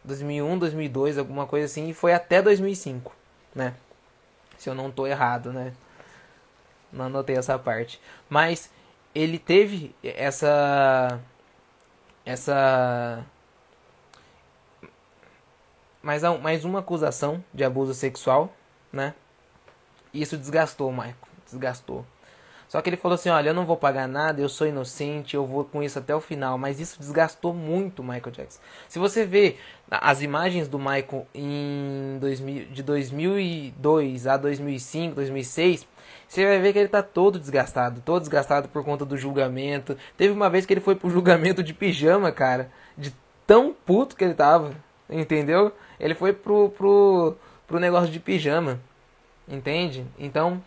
2001, 0.05 0.59
2002, 0.59 1.19
alguma 1.19 1.47
coisa 1.47 1.67
assim, 1.67 1.91
e 1.91 1.95
foi 1.95 2.15
até 2.15 2.41
2005, 2.41 3.15
né? 3.55 3.75
Se 4.57 4.71
eu 4.71 4.75
não 4.75 4.91
tô 4.91 5.07
errado, 5.07 5.53
né? 5.53 5.75
Não 6.91 7.05
anotei 7.07 7.37
essa 7.37 7.59
parte. 7.59 8.01
Mas 8.29 8.71
ele 9.15 9.39
teve 9.39 9.95
essa 10.03 11.21
essa 12.25 13.25
mais, 16.03 16.23
mais 16.41 16.65
uma 16.65 16.79
acusação 16.81 17.45
de 17.53 17.65
abuso 17.65 17.95
sexual, 17.95 18.53
né? 18.93 19.15
Isso 20.21 20.37
desgastou 20.37 20.89
o 20.89 20.93
Michael. 20.93 21.15
Desgastou. 21.45 22.05
Só 22.69 22.83
que 22.83 22.91
ele 22.91 22.97
falou 22.97 23.15
assim: 23.15 23.31
olha, 23.31 23.51
eu 23.51 23.55
não 23.55 23.65
vou 23.65 23.77
pagar 23.77 24.07
nada, 24.07 24.41
eu 24.41 24.49
sou 24.49 24.67
inocente, 24.67 25.35
eu 25.35 25.47
vou 25.47 25.65
com 25.65 25.83
isso 25.83 25.99
até 25.99 26.15
o 26.15 26.21
final. 26.21 26.59
Mas 26.59 26.79
isso 26.79 26.99
desgastou 26.99 27.55
muito 27.55 28.01
o 28.01 28.05
Michael 28.05 28.31
Jackson. 28.31 28.61
Se 28.89 28.99
você 28.99 29.25
vê 29.25 29.57
as 29.91 30.23
imagens 30.23 30.69
do 30.69 30.79
Michael 30.79 31.27
em 31.35 32.19
2000, 32.21 32.67
de 32.67 32.83
2002 32.83 34.27
a 34.27 34.37
2005, 34.37 35.15
2006, 35.15 35.87
você 36.29 36.45
vai 36.45 36.59
ver 36.59 36.75
que 36.75 36.79
ele 36.79 36.89
tá 36.89 37.03
todo 37.03 37.39
desgastado. 37.41 38.03
Todo 38.05 38.21
desgastado 38.21 38.69
por 38.69 38.85
conta 38.85 39.05
do 39.05 39.17
julgamento. 39.17 39.97
Teve 40.17 40.35
uma 40.35 40.51
vez 40.51 40.67
que 40.67 40.75
ele 40.75 40.81
foi 40.81 40.95
pro 40.95 41.11
julgamento 41.11 41.63
de 41.63 41.73
pijama, 41.73 42.31
cara. 42.31 42.71
De 42.97 43.15
tão 43.47 43.75
puto 43.87 44.15
que 44.15 44.25
ele 44.25 44.35
tava. 44.35 44.75
Entendeu? 45.09 45.73
Ele 45.99 46.15
foi 46.15 46.35
pro, 46.35 46.69
pro, 46.69 47.35
pro 47.67 47.81
negócio 47.81 48.11
de 48.11 48.21
pijama. 48.21 48.79
Entende? 49.49 50.07
Então, 50.19 50.63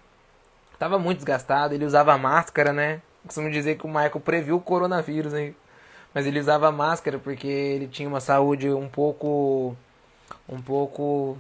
tava 0.80 0.98
muito 0.98 1.18
desgastado. 1.20 1.74
Ele 1.74 1.86
usava 1.86 2.18
máscara, 2.18 2.74
né? 2.74 3.02
Costumo 3.26 3.52
dizer 3.52 3.78
que 3.78 3.86
o 3.86 3.88
Michael 3.88 4.20
previu 4.20 4.56
o 4.56 4.62
coronavírus, 4.62 5.34
hein? 5.34 5.56
Mas 6.14 6.26
ele 6.26 6.40
usava 6.40 6.72
máscara 6.72 7.20
porque 7.20 7.48
ele 7.48 7.88
tinha 7.88 8.10
uma 8.10 8.20
saúde 8.20 8.70
um 8.70 8.90
pouco. 8.90 9.76
um 10.50 10.62
pouco. 10.62 11.38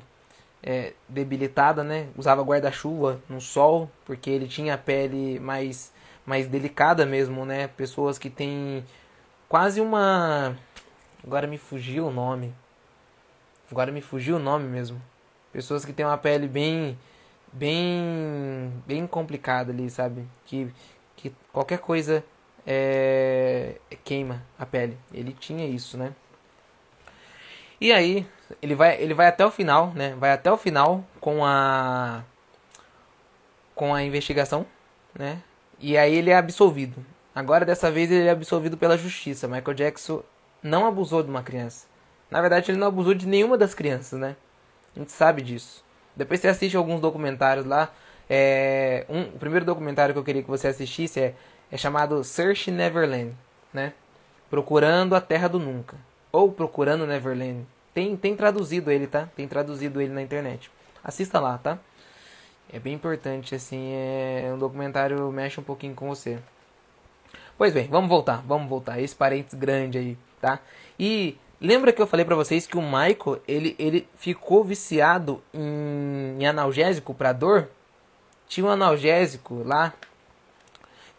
É, 0.63 0.93
debilitada, 1.09 1.83
né? 1.83 2.07
Usava 2.15 2.43
guarda-chuva 2.43 3.19
no 3.27 3.41
sol 3.41 3.89
porque 4.05 4.29
ele 4.29 4.47
tinha 4.47 4.75
a 4.75 4.77
pele 4.77 5.39
mais, 5.39 5.91
mais 6.23 6.47
delicada 6.47 7.03
mesmo, 7.03 7.43
né? 7.45 7.67
Pessoas 7.67 8.19
que 8.19 8.29
têm 8.29 8.85
quase 9.49 9.81
uma. 9.81 10.55
Agora 11.23 11.47
me 11.47 11.57
fugiu 11.57 12.05
o 12.07 12.11
nome. 12.11 12.53
Agora 13.71 13.91
me 13.91 14.01
fugiu 14.01 14.35
o 14.35 14.39
nome 14.39 14.67
mesmo. 14.67 15.01
Pessoas 15.51 15.83
que 15.83 15.93
têm 15.93 16.05
uma 16.05 16.17
pele 16.17 16.47
bem 16.47 16.95
bem 17.53 18.71
bem 18.85 19.05
complicado 19.07 19.71
ali, 19.71 19.89
sabe? 19.89 20.25
Que, 20.45 20.71
que 21.15 21.33
qualquer 21.51 21.79
coisa 21.79 22.23
é, 22.65 23.75
queima 24.03 24.43
a 24.57 24.65
pele. 24.65 24.97
Ele 25.13 25.33
tinha 25.33 25.65
isso, 25.67 25.97
né? 25.97 26.13
E 27.79 27.91
aí, 27.91 28.27
ele 28.61 28.75
vai, 28.75 29.01
ele 29.01 29.13
vai 29.13 29.27
até 29.27 29.45
o 29.45 29.51
final, 29.51 29.91
né? 29.93 30.15
Vai 30.19 30.31
até 30.31 30.51
o 30.51 30.57
final 30.57 31.03
com 31.19 31.43
a 31.45 32.23
com 33.73 33.95
a 33.95 34.03
investigação, 34.03 34.65
né? 35.17 35.41
E 35.79 35.97
aí 35.97 36.15
ele 36.15 36.29
é 36.29 36.35
absolvido. 36.35 37.03
Agora 37.33 37.65
dessa 37.65 37.89
vez 37.89 38.11
ele 38.11 38.27
é 38.27 38.31
absolvido 38.31 38.77
pela 38.77 38.97
justiça. 38.97 39.47
Michael 39.47 39.73
Jackson 39.73 40.23
não 40.61 40.85
abusou 40.85 41.23
de 41.23 41.29
uma 41.29 41.41
criança. 41.41 41.87
Na 42.29 42.39
verdade, 42.39 42.71
ele 42.71 42.77
não 42.77 42.87
abusou 42.87 43.13
de 43.13 43.27
nenhuma 43.27 43.57
das 43.57 43.73
crianças, 43.73 44.19
né? 44.19 44.35
A 44.95 44.99
gente 44.99 45.11
sabe 45.11 45.41
disso. 45.41 45.83
Depois 46.21 46.39
você 46.39 46.47
assiste 46.47 46.77
alguns 46.77 47.01
documentários 47.01 47.65
lá. 47.65 47.91
É, 48.29 49.05
um, 49.09 49.23
o 49.23 49.39
primeiro 49.39 49.65
documentário 49.65 50.13
que 50.13 50.19
eu 50.19 50.23
queria 50.23 50.43
que 50.43 50.49
você 50.49 50.67
assistisse 50.67 51.19
é, 51.19 51.33
é 51.71 51.77
chamado 51.77 52.23
Search 52.23 52.69
Neverland, 52.69 53.33
né? 53.73 53.93
Procurando 54.51 55.15
a 55.15 55.21
Terra 55.21 55.47
do 55.47 55.57
Nunca. 55.57 55.97
Ou 56.31 56.51
Procurando 56.51 57.07
Neverland. 57.07 57.65
Tem, 57.91 58.15
tem 58.15 58.35
traduzido 58.35 58.91
ele, 58.91 59.07
tá? 59.07 59.27
Tem 59.35 59.47
traduzido 59.47 59.99
ele 59.99 60.13
na 60.13 60.21
internet. 60.21 60.69
Assista 61.03 61.39
lá, 61.39 61.57
tá? 61.57 61.79
É 62.71 62.77
bem 62.77 62.93
importante, 62.93 63.55
assim, 63.55 63.91
é 63.93 64.51
um 64.53 64.57
documentário 64.59 65.29
mexe 65.31 65.59
um 65.59 65.63
pouquinho 65.63 65.95
com 65.95 66.07
você. 66.07 66.37
Pois 67.57 67.73
bem, 67.73 67.87
vamos 67.87 68.09
voltar, 68.09 68.43
vamos 68.47 68.69
voltar. 68.69 69.01
Esse 69.01 69.15
parênteses 69.15 69.59
grande 69.59 69.97
aí, 69.97 70.17
tá? 70.39 70.59
E 70.99 71.35
lembra 71.61 71.93
que 71.93 72.01
eu 72.01 72.07
falei 72.07 72.25
para 72.25 72.35
vocês 72.35 72.65
que 72.65 72.77
o 72.77 72.81
Michael, 72.81 73.41
ele, 73.47 73.75
ele 73.77 74.09
ficou 74.15 74.63
viciado 74.63 75.41
em, 75.53 76.37
em 76.39 76.45
analgésico 76.45 77.13
para 77.13 77.31
dor? 77.31 77.69
Tinha 78.47 78.65
um 78.65 78.69
analgésico 78.69 79.63
lá 79.63 79.93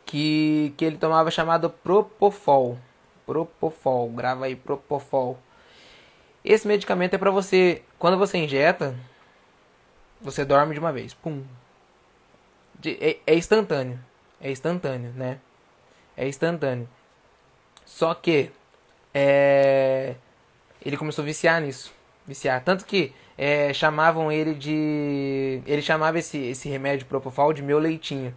que, 0.05 0.75
que 0.77 0.85
ele 0.85 0.99
tomava 0.99 1.31
chamado 1.31 1.71
Propofol. 1.71 2.79
Propofol, 3.25 4.11
grava 4.11 4.45
aí 4.47 4.57
Propofol. 4.57 5.39
Esse 6.45 6.67
medicamento 6.67 7.15
é 7.15 7.19
para 7.19 7.31
você, 7.31 7.83
quando 7.99 8.19
você 8.19 8.37
injeta, 8.37 8.95
você 10.21 10.45
dorme 10.45 10.75
de 10.75 10.81
uma 10.81 10.93
vez. 10.93 11.15
Pum. 11.15 11.45
De, 12.79 12.99
é, 13.01 13.19
é 13.27 13.35
instantâneo. 13.35 13.99
É 14.41 14.51
instantâneo, 14.51 15.13
né? 15.13 15.39
É 16.17 16.27
instantâneo. 16.27 16.89
Só 17.87 18.13
que 18.13 18.51
é, 19.15 20.17
ele 20.85 20.97
começou 20.97 21.23
a 21.23 21.27
viciar 21.27 21.61
nisso. 21.61 21.93
Viciar. 22.27 22.63
Tanto 22.63 22.85
que 22.85 23.13
é, 23.37 23.73
chamavam 23.73 24.31
ele 24.31 24.55
de. 24.55 25.61
Ele 25.67 25.83
chamava 25.83 26.19
esse, 26.19 26.39
esse 26.39 26.69
remédio 26.69 27.07
Propofol 27.07 27.53
de 27.53 27.63
meu 27.63 27.79
leitinho. 27.79 28.35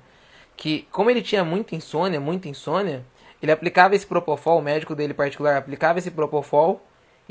Que, 0.57 0.87
como 0.91 1.09
ele 1.09 1.21
tinha 1.21 1.43
muita 1.43 1.75
insônia, 1.75 2.19
muita 2.19 2.47
insônia, 2.47 3.05
ele 3.41 3.51
aplicava 3.51 3.93
esse 3.95 4.07
Propofol, 4.07 4.59
o 4.59 4.61
médico 4.61 4.95
dele 4.95 5.13
particular 5.13 5.57
aplicava 5.57 5.99
esse 5.99 6.09
Propofol, 6.09 6.81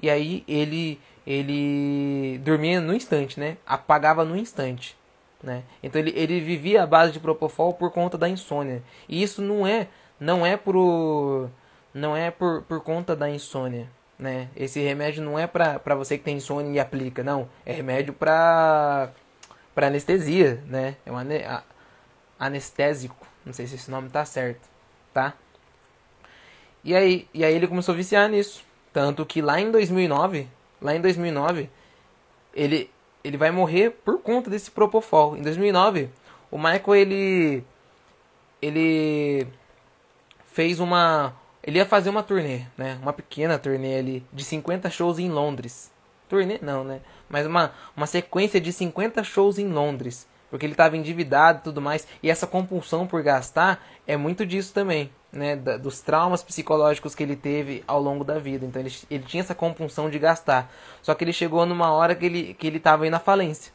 e 0.00 0.10
aí 0.10 0.44
ele 0.46 1.00
ele 1.26 2.38
dormia 2.44 2.80
no 2.80 2.94
instante, 2.94 3.40
né? 3.40 3.56
Apagava 3.66 4.24
no 4.24 4.36
instante, 4.36 4.96
né? 5.42 5.62
Então 5.82 6.00
ele, 6.00 6.12
ele 6.14 6.40
vivia 6.40 6.82
à 6.82 6.86
base 6.86 7.12
de 7.12 7.20
propofol 7.20 7.72
por 7.72 7.90
conta 7.90 8.18
da 8.18 8.28
insônia. 8.28 8.82
E 9.08 9.22
isso 9.22 9.40
não 9.40 9.66
é 9.66 9.88
não 10.20 10.44
é 10.44 10.56
por 10.56 11.50
não 11.92 12.16
é 12.16 12.30
por, 12.30 12.62
por 12.62 12.80
conta 12.80 13.16
da 13.16 13.30
insônia, 13.30 13.88
né? 14.24 14.48
Esse 14.56 14.80
remédio 14.80 15.22
não 15.22 15.38
é 15.38 15.46
para 15.46 15.94
você 15.94 16.16
que 16.16 16.24
tem 16.24 16.36
insônia 16.38 16.72
e 16.72 16.80
aplica, 16.80 17.22
não. 17.22 17.48
É 17.64 17.72
remédio 17.72 18.14
para 18.14 19.10
para 19.74 19.88
anestesia, 19.88 20.62
né? 20.66 20.96
É 21.04 21.12
um 21.12 21.16
anestésico. 22.38 23.26
Não 23.44 23.52
sei 23.52 23.66
se 23.66 23.74
esse 23.74 23.90
nome 23.90 24.08
tá 24.08 24.24
certo, 24.24 24.66
tá? 25.12 25.34
E 26.82 26.94
aí, 26.94 27.28
e 27.34 27.44
aí 27.44 27.54
ele 27.54 27.66
começou 27.66 27.92
a 27.92 27.96
viciar 27.96 28.28
nisso. 28.28 28.64
Tanto 28.92 29.26
que 29.26 29.42
lá 29.42 29.60
em 29.60 29.70
2009, 29.70 30.48
lá 30.80 30.94
em 30.94 31.00
2009, 31.00 31.68
ele, 32.54 32.90
ele 33.22 33.36
vai 33.36 33.50
morrer 33.50 33.90
por 33.90 34.20
conta 34.20 34.48
desse 34.48 34.70
Propofol. 34.70 35.36
Em 35.36 35.42
2009, 35.42 36.08
o 36.50 36.56
Michael, 36.56 36.94
ele, 36.94 37.64
ele 38.62 39.46
fez 40.52 40.78
uma... 40.78 41.34
Ele 41.66 41.78
ia 41.78 41.86
fazer 41.86 42.10
uma 42.10 42.22
turnê, 42.22 42.62
né? 42.76 42.98
Uma 43.02 43.12
pequena 43.12 43.58
turnê 43.58 43.98
ali, 43.98 44.26
de 44.32 44.44
50 44.44 44.90
shows 44.90 45.18
em 45.18 45.30
Londres. 45.30 45.90
Turnê 46.28 46.58
não, 46.60 46.84
né? 46.84 47.00
Mas 47.28 47.46
uma, 47.46 47.72
uma 47.96 48.06
sequência 48.06 48.60
de 48.60 48.72
50 48.72 49.24
shows 49.24 49.58
em 49.58 49.68
Londres. 49.68 50.28
Porque 50.50 50.66
ele 50.66 50.74
estava 50.74 50.96
endividado 50.96 51.58
e 51.58 51.62
tudo 51.62 51.80
mais. 51.80 52.06
E 52.22 52.30
essa 52.30 52.46
compulsão 52.46 53.06
por 53.06 53.22
gastar 53.22 53.82
é 54.06 54.16
muito 54.16 54.44
disso 54.46 54.72
também 54.72 55.10
né, 55.34 55.56
da, 55.56 55.76
dos 55.76 56.00
traumas 56.00 56.42
psicológicos 56.42 57.14
que 57.14 57.22
ele 57.22 57.36
teve 57.36 57.82
ao 57.86 58.00
longo 58.00 58.24
da 58.24 58.38
vida. 58.38 58.64
Então 58.64 58.80
ele, 58.80 58.94
ele 59.10 59.24
tinha 59.24 59.42
essa 59.42 59.54
compulsão 59.54 60.08
de 60.08 60.18
gastar. 60.18 60.70
Só 61.02 61.14
que 61.14 61.24
ele 61.24 61.32
chegou 61.32 61.66
numa 61.66 61.90
hora 61.92 62.14
que 62.14 62.24
ele 62.24 62.54
que 62.54 62.66
ele 62.66 62.78
estava 62.78 63.06
indo 63.06 63.16
à 63.16 63.18
falência. 63.18 63.72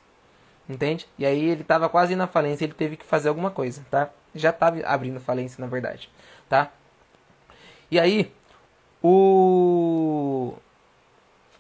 Entende? 0.68 1.08
E 1.18 1.26
aí 1.26 1.50
ele 1.50 1.62
estava 1.62 1.90
quase 1.90 2.14
indo 2.14 2.24
à 2.24 2.28
falência, 2.28 2.64
ele 2.64 2.74
teve 2.74 2.96
que 2.96 3.06
fazer 3.06 3.30
alguma 3.30 3.50
coisa, 3.50 3.84
tá? 3.90 4.10
Já 4.36 4.52
estava 4.52 4.80
abrindo 4.86 5.20
falência, 5.20 5.60
na 5.60 5.66
verdade, 5.66 6.12
tá? 6.48 6.72
E 7.92 8.00
aí 8.00 8.32
o 9.02 10.54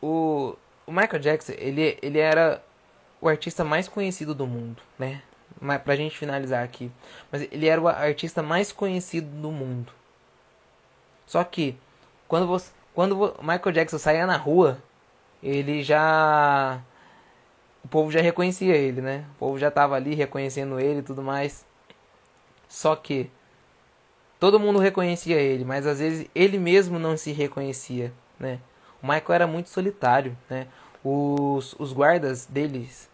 o, 0.01 0.55
o 0.85 0.91
Michael 0.91 1.19
Jackson, 1.19 1.53
ele 1.57 1.97
ele 2.01 2.19
era 2.19 2.63
o 3.21 3.27
artista 3.27 3.63
mais 3.63 3.87
conhecido 3.87 4.33
do 4.33 4.47
mundo, 4.47 4.81
né? 4.97 5.21
pra 5.83 5.95
gente 5.95 6.17
finalizar 6.17 6.63
aqui. 6.63 6.91
Mas 7.31 7.41
ele 7.51 7.67
era 7.67 7.81
o 7.81 7.87
artista 7.87 8.41
mais 8.41 8.71
conhecido 8.71 9.27
do 9.41 9.51
mundo. 9.51 9.91
Só 11.25 11.43
que 11.43 11.77
quando 12.27 12.47
você, 12.47 12.71
quando 12.93 13.35
Michael 13.41 13.71
Jackson 13.73 13.97
saía 13.97 14.25
na 14.25 14.37
rua, 14.37 14.81
ele 15.43 15.83
já 15.83 16.81
o 17.83 17.87
povo 17.87 18.11
já 18.11 18.21
reconhecia 18.21 18.75
ele, 18.75 19.01
né? 19.01 19.25
O 19.35 19.39
povo 19.39 19.59
já 19.59 19.71
tava 19.71 19.95
ali 19.95 20.15
reconhecendo 20.15 20.79
ele 20.79 20.99
e 20.99 21.03
tudo 21.03 21.21
mais. 21.21 21.65
Só 22.67 22.95
que 22.95 23.29
todo 24.39 24.59
mundo 24.59 24.79
reconhecia 24.79 25.35
ele, 25.35 25.65
mas 25.65 25.85
às 25.85 25.99
vezes 25.99 26.27
ele 26.33 26.57
mesmo 26.57 26.97
não 26.97 27.17
se 27.17 27.31
reconhecia, 27.31 28.13
né? 28.39 28.59
O 29.01 29.07
Michael 29.07 29.33
era 29.33 29.47
muito 29.47 29.69
solitário, 29.69 30.35
né? 30.49 30.67
Os, 31.03 31.75
os 31.79 31.93
guardas 31.93 32.45
deles 32.45 33.09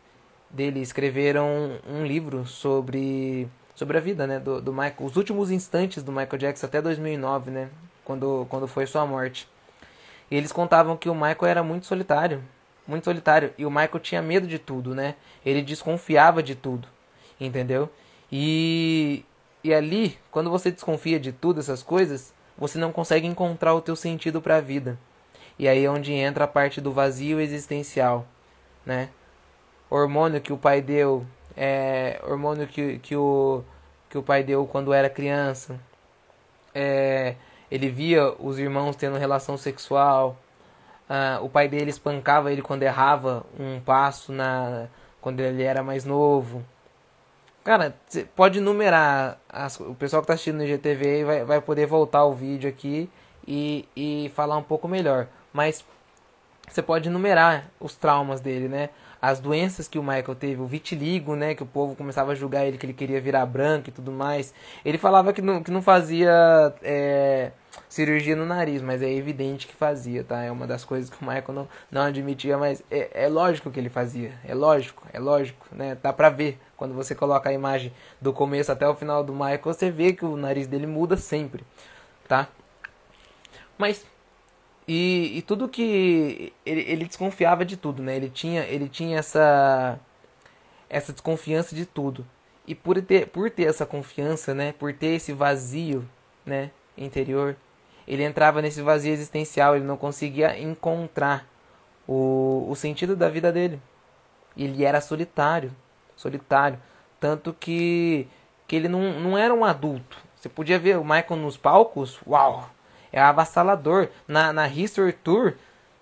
dele 0.49 0.79
escreveram 0.79 1.79
um 1.87 2.05
livro 2.05 2.45
sobre 2.45 3.47
sobre 3.75 3.97
a 3.97 3.99
vida, 3.99 4.25
né, 4.25 4.39
do, 4.39 4.61
do 4.61 4.71
Michael, 4.71 4.95
os 5.01 5.17
últimos 5.17 5.51
instantes 5.51 6.01
do 6.01 6.09
Michael 6.09 6.37
Jackson 6.37 6.65
até 6.65 6.81
2009, 6.81 7.51
né, 7.51 7.69
quando 8.05 8.47
quando 8.49 8.67
foi 8.67 8.85
sua 8.85 9.05
morte. 9.05 9.49
E 10.31 10.35
eles 10.37 10.51
contavam 10.53 10.95
que 10.95 11.09
o 11.09 11.13
Michael 11.13 11.45
era 11.45 11.63
muito 11.63 11.85
solitário, 11.85 12.41
muito 12.87 13.03
solitário, 13.03 13.53
e 13.57 13.65
o 13.65 13.69
Michael 13.69 13.99
tinha 13.99 14.21
medo 14.21 14.47
de 14.47 14.57
tudo, 14.57 14.95
né? 14.95 15.15
Ele 15.45 15.61
desconfiava 15.61 16.41
de 16.41 16.55
tudo, 16.55 16.87
entendeu? 17.39 17.89
E 18.31 19.25
e 19.65 19.73
ali, 19.73 20.15
quando 20.29 20.51
você 20.51 20.69
desconfia 20.69 21.19
de 21.19 21.31
tudo 21.31 21.59
essas 21.59 21.81
coisas, 21.81 22.31
você 22.55 22.77
não 22.77 22.91
consegue 22.91 23.25
encontrar 23.25 23.73
o 23.73 23.81
teu 23.81 23.95
sentido 23.95 24.39
para 24.39 24.57
a 24.57 24.61
vida. 24.61 24.95
E 25.57 25.67
aí 25.67 25.83
é 25.83 25.89
onde 25.89 26.13
entra 26.13 26.43
a 26.43 26.47
parte 26.47 26.79
do 26.79 26.91
vazio 26.91 27.39
existencial, 27.41 28.27
né? 28.85 29.09
hormônio 29.89 30.39
que 30.39 30.53
o 30.53 30.57
pai 30.57 30.83
deu, 30.83 31.25
é, 31.57 32.21
hormônio 32.27 32.67
que, 32.67 32.99
que, 32.99 33.15
o, 33.15 33.63
que 34.07 34.19
o 34.19 34.21
pai 34.21 34.43
deu 34.43 34.67
quando 34.67 34.93
era 34.93 35.09
criança. 35.09 35.79
É, 36.71 37.33
ele 37.71 37.89
via 37.89 38.33
os 38.39 38.59
irmãos 38.59 38.95
tendo 38.95 39.17
relação 39.17 39.57
sexual. 39.57 40.37
Ah, 41.09 41.39
o 41.41 41.49
pai 41.49 41.67
dele 41.67 41.89
espancava 41.89 42.51
ele 42.51 42.61
quando 42.61 42.83
errava 42.83 43.43
um 43.59 43.79
passo 43.79 44.31
na 44.31 44.89
quando 45.19 45.39
ele 45.39 45.63
era 45.63 45.81
mais 45.81 46.05
novo. 46.05 46.63
Cara, 47.65 47.95
você 48.05 48.23
pode 48.23 48.61
numerar. 48.61 49.39
As, 49.49 49.79
o 49.79 49.95
pessoal 49.95 50.21
que 50.21 50.25
está 50.25 50.35
assistindo 50.35 50.57
no 50.57 50.63
IGTV 50.63 51.25
vai, 51.25 51.43
vai 51.43 51.59
poder 51.59 51.87
voltar 51.87 52.23
o 52.23 52.31
vídeo 52.31 52.69
aqui 52.69 53.09
e, 53.45 53.89
e 53.95 54.31
falar 54.35 54.55
um 54.55 54.61
pouco 54.61 54.87
melhor. 54.87 55.27
Mas 55.51 55.83
você 56.69 56.83
pode 56.83 57.09
numerar 57.09 57.71
os 57.79 57.95
traumas 57.95 58.39
dele, 58.39 58.67
né? 58.67 58.91
As 59.27 59.39
doenças 59.39 59.87
que 59.87 59.97
o 59.97 60.03
Michael 60.03 60.35
teve, 60.35 60.61
o 60.61 60.67
vitiligo, 60.67 61.35
né, 61.35 61.55
que 61.55 61.63
o 61.63 61.65
povo 61.65 61.95
começava 61.95 62.33
a 62.33 62.35
julgar 62.35 62.63
ele 62.67 62.77
que 62.77 62.85
ele 62.85 62.93
queria 62.93 63.19
virar 63.19 63.43
branco 63.47 63.89
e 63.89 63.91
tudo 63.91 64.11
mais. 64.11 64.53
Ele 64.83 64.99
falava 64.99 65.33
que 65.33 65.41
não, 65.41 65.63
que 65.63 65.71
não 65.71 65.81
fazia 65.81 66.31
é, 66.83 67.51
cirurgia 67.89 68.35
no 68.35 68.45
nariz, 68.45 68.83
mas 68.83 69.01
é 69.01 69.11
evidente 69.11 69.65
que 69.65 69.75
fazia, 69.75 70.23
tá? 70.23 70.43
É 70.43 70.51
uma 70.51 70.67
das 70.67 70.85
coisas 70.85 71.09
que 71.09 71.19
o 71.23 71.25
Michael 71.25 71.53
não, 71.53 71.67
não 71.89 72.01
admitia, 72.03 72.55
mas 72.55 72.83
é, 72.91 73.25
é 73.25 73.27
lógico 73.27 73.71
que 73.71 73.79
ele 73.79 73.89
fazia, 73.89 74.31
é 74.43 74.53
lógico, 74.53 75.01
é 75.11 75.19
lógico, 75.19 75.65
né? 75.71 75.97
Dá 75.99 76.13
pra 76.13 76.29
ver 76.29 76.59
quando 76.77 76.93
você 76.93 77.15
coloca 77.15 77.49
a 77.49 77.53
imagem 77.53 77.91
do 78.21 78.31
começo 78.31 78.71
até 78.71 78.87
o 78.87 78.93
final 78.93 79.23
do 79.23 79.33
Michael, 79.33 79.59
você 79.63 79.89
vê 79.89 80.13
que 80.13 80.23
o 80.23 80.37
nariz 80.37 80.67
dele 80.67 80.85
muda 80.85 81.17
sempre, 81.17 81.63
tá? 82.27 82.47
Mas 83.75 84.05
e, 84.87 85.37
e 85.37 85.41
tudo 85.41 85.67
que. 85.67 86.53
Ele, 86.65 86.81
ele 86.81 87.05
desconfiava 87.05 87.65
de 87.65 87.75
tudo, 87.75 88.03
né? 88.03 88.15
Ele 88.15 88.29
tinha, 88.29 88.61
ele 88.63 88.87
tinha 88.87 89.17
essa. 89.17 89.99
Essa 90.89 91.11
desconfiança 91.11 91.75
de 91.75 91.85
tudo. 91.85 92.25
E 92.67 92.75
por 92.75 93.01
ter, 93.01 93.27
por 93.27 93.49
ter 93.49 93.63
essa 93.63 93.85
confiança, 93.85 94.53
né? 94.53 94.73
Por 94.73 94.93
ter 94.93 95.15
esse 95.15 95.33
vazio, 95.33 96.07
né? 96.45 96.71
Interior. 96.97 97.55
Ele 98.07 98.23
entrava 98.23 98.61
nesse 98.61 98.81
vazio 98.81 99.11
existencial. 99.11 99.75
Ele 99.75 99.85
não 99.85 99.97
conseguia 99.97 100.59
encontrar 100.59 101.47
o, 102.07 102.67
o 102.69 102.75
sentido 102.75 103.15
da 103.15 103.29
vida 103.29 103.51
dele. 103.51 103.81
Ele 104.55 104.85
era 104.85 105.01
solitário, 105.01 105.75
solitário, 106.15 106.79
tanto 107.19 107.53
que 107.53 108.27
que 108.67 108.75
ele 108.75 108.87
não, 108.87 109.19
não 109.19 109.37
era 109.37 109.53
um 109.53 109.63
adulto. 109.63 110.17
Você 110.35 110.49
podia 110.49 110.79
ver 110.79 110.97
o 110.97 111.03
Michael 111.03 111.35
nos 111.35 111.57
palcos, 111.57 112.19
uau, 112.25 112.69
é 113.15 113.21
avassalador. 113.21 114.09
Na, 114.27 114.51
na 114.51 114.67
History 114.67 115.13
Tour, 115.13 115.53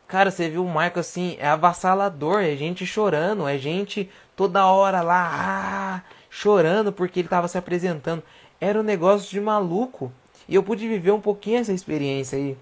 cara, 0.08 0.32
você 0.32 0.50
viu 0.50 0.66
o 0.66 0.68
Michael 0.68 1.00
assim, 1.00 1.38
é 1.40 1.48
avassalador, 1.48 2.42
é 2.42 2.56
gente 2.56 2.88
chorando, 2.88 3.48
é 3.48 3.56
gente 3.58 4.10
toda 4.36 4.66
hora 4.66 5.02
lá, 5.02 5.30
ah, 5.32 6.02
chorando 6.28 6.92
porque 6.92 7.20
ele 7.20 7.28
estava 7.28 7.48
se 7.48 7.58
apresentando. 7.58 8.24
Era 8.60 8.80
um 8.80 8.84
negócio 8.84 9.30
de 9.30 9.40
maluco. 9.40 10.12
E 10.50 10.56
eu 10.56 10.64
pude 10.64 10.88
viver 10.88 11.12
um 11.12 11.22
pouquinho 11.22 11.60
essa 11.60 11.72
experiência 11.72 12.38
aí. 12.38 12.58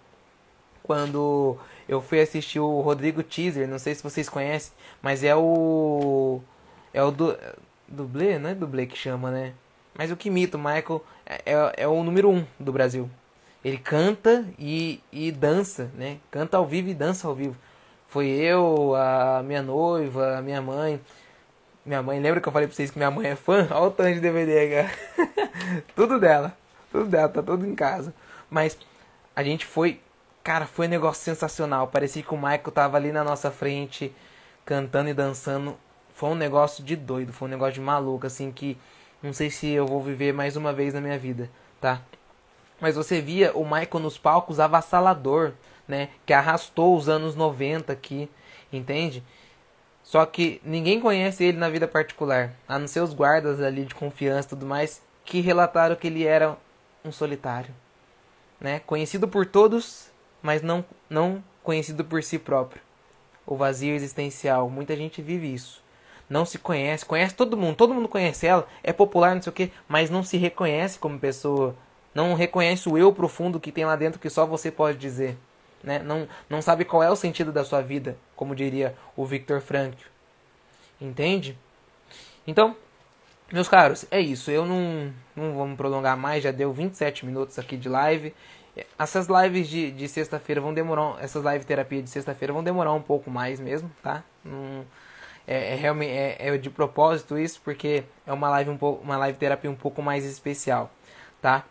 Quando 0.83 1.57
eu 1.87 2.01
fui 2.01 2.19
assistir 2.19 2.59
o 2.59 2.81
Rodrigo 2.81 3.23
Teaser, 3.23 3.67
não 3.67 3.79
sei 3.79 3.95
se 3.95 4.03
vocês 4.03 4.27
conhecem, 4.27 4.73
mas 5.01 5.23
é 5.23 5.35
o. 5.35 6.41
É 6.93 7.01
o 7.01 7.09
do. 7.09 7.37
Dublê? 7.87 8.37
Não 8.37 8.49
é 8.49 8.55
dublê 8.55 8.85
que 8.85 8.97
chama, 8.97 9.31
né? 9.31 9.53
Mas 9.97 10.11
o 10.11 10.15
que 10.15 10.29
imita 10.29 10.57
o 10.57 10.59
Michael 10.59 11.03
é, 11.25 11.41
é, 11.45 11.73
é 11.83 11.87
o 11.87 12.03
número 12.03 12.29
um 12.29 12.45
do 12.59 12.71
Brasil. 12.71 13.09
Ele 13.63 13.78
canta 13.78 14.45
e, 14.58 15.02
e 15.12 15.32
dança, 15.32 15.91
né? 15.95 16.17
Canta 16.32 16.58
ao 16.58 16.65
vivo 16.65 16.89
e 16.89 16.93
dança 16.93 17.28
ao 17.28 17.36
vivo. 17.36 17.56
Foi 18.08 18.28
eu, 18.28 18.95
a 18.95 19.41
minha 19.43 19.62
noiva, 19.62 20.38
a 20.38 20.41
minha 20.41 20.62
mãe. 20.62 21.00
Minha 21.86 22.02
mãe, 22.02 22.19
lembra 22.19 22.41
que 22.41 22.47
eu 22.47 22.52
falei 22.52 22.67
pra 22.67 22.76
vocês 22.76 22.91
que 22.91 22.97
minha 22.97 23.12
mãe 23.12 23.28
é 23.28 23.36
fã? 23.36 23.67
Olha 23.71 23.88
o 23.88 23.91
tanto 23.91 24.13
de 24.13 24.19
DVD, 24.19 24.69
cara. 24.69 25.84
tudo 25.95 26.19
dela. 26.19 26.58
Tudo 26.91 27.06
dela, 27.06 27.30
tá 27.30 27.41
tudo 27.41 27.65
em 27.65 27.76
casa. 27.76 28.13
Mas 28.50 28.78
a 29.36 29.43
gente 29.43 29.65
foi. 29.65 30.02
Cara, 30.43 30.65
foi 30.65 30.88
um 30.88 30.89
negócio 30.89 31.24
sensacional. 31.24 31.88
Parecia 31.88 32.24
que 32.24 32.34
o 32.34 32.38
Michael 32.38 32.71
tava 32.74 32.97
ali 32.97 33.12
na 33.12 33.24
nossa 33.24 33.52
frente, 33.52 34.13
cantando 34.65 35.10
e 35.10 35.13
dançando. 35.13 35.78
Foi 36.15 36.30
um 36.30 36.36
negócio 36.36 36.84
de 36.84 36.95
doido, 36.95 37.32
foi 37.32 37.47
um 37.47 37.52
negócio 37.52 37.76
de 37.76 37.82
maluco, 37.82 38.28
assim, 38.28 38.52
que 38.52 38.78
não 39.24 39.34
sei 39.34 39.50
se 39.50 39.69
eu 39.69 39.86
vou 39.86 40.02
viver 40.02 40.34
mais 40.34 40.56
uma 40.56 40.74
vez 40.74 40.93
na 40.93 41.02
minha 41.02 41.17
vida, 41.17 41.50
tá? 41.80 42.02
Mas 42.82 42.96
você 42.96 43.22
via 43.22 43.56
o 43.56 43.63
Michael 43.63 44.00
nos 44.02 44.17
palcos 44.17 44.60
avassalador, 44.60 45.54
né? 45.88 46.10
Que 46.26 46.34
arrastou 46.34 46.98
os 46.98 47.08
anos 47.08 47.36
90 47.36 47.94
aqui, 47.94 48.30
entende? 48.74 49.24
Só 50.04 50.26
que 50.26 50.60
ninguém 50.65 51.00
conhece 51.00 51.44
ele 51.44 51.58
na 51.58 51.70
vida 51.70 51.88
particular, 51.88 52.54
a 52.67 52.80
não 52.80 52.88
ser 52.88 53.02
os 53.02 53.13
guardas 53.13 53.62
ali 53.62 53.86
de 53.86 53.94
confiança 53.94 54.48
e 54.48 54.50
tudo 54.50 54.65
mais, 54.65 55.02
que 55.24 55.39
relataram 55.39 55.96
que 55.96 56.08
ele 56.08 56.26
era 56.26 56.58
um 57.06 57.12
solitário. 57.12 57.74
Né? 58.60 58.80
Conhecido 58.80 59.28
por 59.28 59.46
todos, 59.46 60.12
mas 60.41 60.62
não, 60.62 60.84
não 61.10 61.44
conhecido 61.63 62.04
por 62.04 62.24
si 62.24 62.39
próprio. 62.39 62.82
O 63.46 63.56
vazio 63.56 63.96
existencial. 63.96 64.70
Muita 64.70 64.96
gente 64.96 65.22
vive 65.22 65.54
isso. 65.54 65.84
Não 66.30 66.46
se 66.46 66.58
conhece, 66.58 67.06
conhece 67.06 67.36
todo 67.36 67.58
mundo, 67.58 67.76
todo 67.76 67.94
mundo 67.94 68.08
conhece 68.08 68.48
ela, 68.48 68.65
é 68.82 68.94
popular, 68.94 69.36
não 69.36 69.41
sei 69.41 69.50
o 69.50 69.54
que, 69.54 69.72
mas 69.88 70.10
não 70.10 70.24
se 70.24 70.38
reconhece 70.38 70.98
como 70.98 71.20
pessoa. 71.20 71.76
Não 72.13 72.34
reconhece 72.34 72.89
o 72.89 72.97
eu 72.97 73.13
profundo 73.13 73.60
que 73.60 73.71
tem 73.71 73.86
lá 73.86 73.95
dentro 73.95 74.19
que 74.19 74.30
só 74.30 74.45
você 74.45 74.69
pode 74.69 74.97
dizer 74.97 75.38
né? 75.84 76.00
não, 76.00 76.28
não 76.50 76.62
sabe 76.62 76.86
qual 76.86 77.02
é 77.04 77.10
o 77.10 77.15
sentido 77.15 77.52
da 77.52 77.63
sua 77.63 77.82
vida, 77.82 78.17
como 78.36 78.56
diria 78.56 78.95
o 79.15 79.26
Victor 79.26 79.62
Frankl. 79.62 80.06
Entende? 81.00 81.58
Então, 82.45 82.76
meus 83.52 83.67
caros, 83.67 84.06
é 84.12 84.19
isso. 84.19 84.52
Eu 84.52 84.65
não, 84.65 85.12
não 85.36 85.54
vou 85.54 85.67
me 85.67 85.76
prolongar 85.76 86.15
mais, 86.15 86.43
já 86.43 86.52
deu 86.52 86.71
27 86.71 87.26
minutos 87.26 87.58
aqui 87.58 87.76
de 87.76 87.89
live. 87.89 88.34
Essas 88.97 89.28
lives 89.28 89.67
de, 89.67 89.91
de 89.91 90.08
sexta-feira 90.08 90.62
vão 90.62 90.74
demorar. 90.74 91.17
Essas 91.21 91.43
live 91.43 91.65
terapia 91.65 92.02
de 92.02 92.10
sexta-feira 92.10 92.54
vão 92.54 92.63
demorar 92.63 92.93
um 92.93 93.02
pouco 93.02 93.30
mais 93.30 93.60
mesmo, 93.60 93.91
tá? 94.02 94.24
Não, 94.45 94.86
é, 95.47 95.74
é, 95.74 95.76
realmente 95.76 96.12
é, 96.12 96.38
é, 96.39 96.58
de 96.58 96.69
propósito 96.69 97.38
isso, 97.38 97.60
porque 97.63 98.04
é 98.26 98.32
uma 98.32 98.50
live 98.50 98.69
um 98.69 98.78
pouco, 98.78 99.04
uma 99.04 99.17
live 99.17 99.38
terapia 99.38 99.69
um 99.69 99.76
pouco 99.76 100.02
mais 100.02 100.24
especial, 100.24 100.91
tá? 101.41 101.65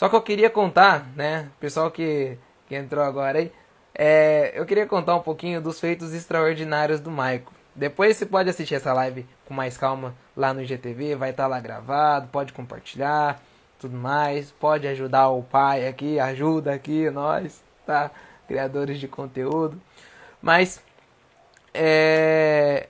Só 0.00 0.08
que 0.08 0.16
eu 0.16 0.22
queria 0.22 0.48
contar, 0.48 1.06
né, 1.14 1.50
pessoal 1.60 1.90
que 1.90 2.38
que 2.66 2.74
entrou 2.74 3.04
agora 3.04 3.38
aí, 3.38 3.52
é, 3.94 4.50
eu 4.54 4.64
queria 4.64 4.86
contar 4.86 5.14
um 5.14 5.20
pouquinho 5.20 5.60
dos 5.60 5.78
feitos 5.78 6.14
extraordinários 6.14 7.00
do 7.00 7.10
Maico. 7.10 7.52
Depois 7.76 8.16
você 8.16 8.24
pode 8.24 8.48
assistir 8.48 8.76
essa 8.76 8.94
live 8.94 9.26
com 9.44 9.52
mais 9.52 9.76
calma 9.76 10.14
lá 10.34 10.54
no 10.54 10.62
IGTV, 10.62 11.16
vai 11.16 11.32
estar 11.32 11.42
tá 11.42 11.48
lá 11.48 11.60
gravado, 11.60 12.28
pode 12.28 12.54
compartilhar, 12.54 13.42
tudo 13.78 13.94
mais, 13.94 14.50
pode 14.52 14.88
ajudar 14.88 15.28
o 15.28 15.42
pai 15.42 15.86
aqui, 15.86 16.18
ajuda 16.18 16.72
aqui 16.72 17.10
nós, 17.10 17.62
tá? 17.84 18.10
Criadores 18.48 18.98
de 18.98 19.06
conteúdo. 19.06 19.78
Mas 20.40 20.82
é, 21.74 22.88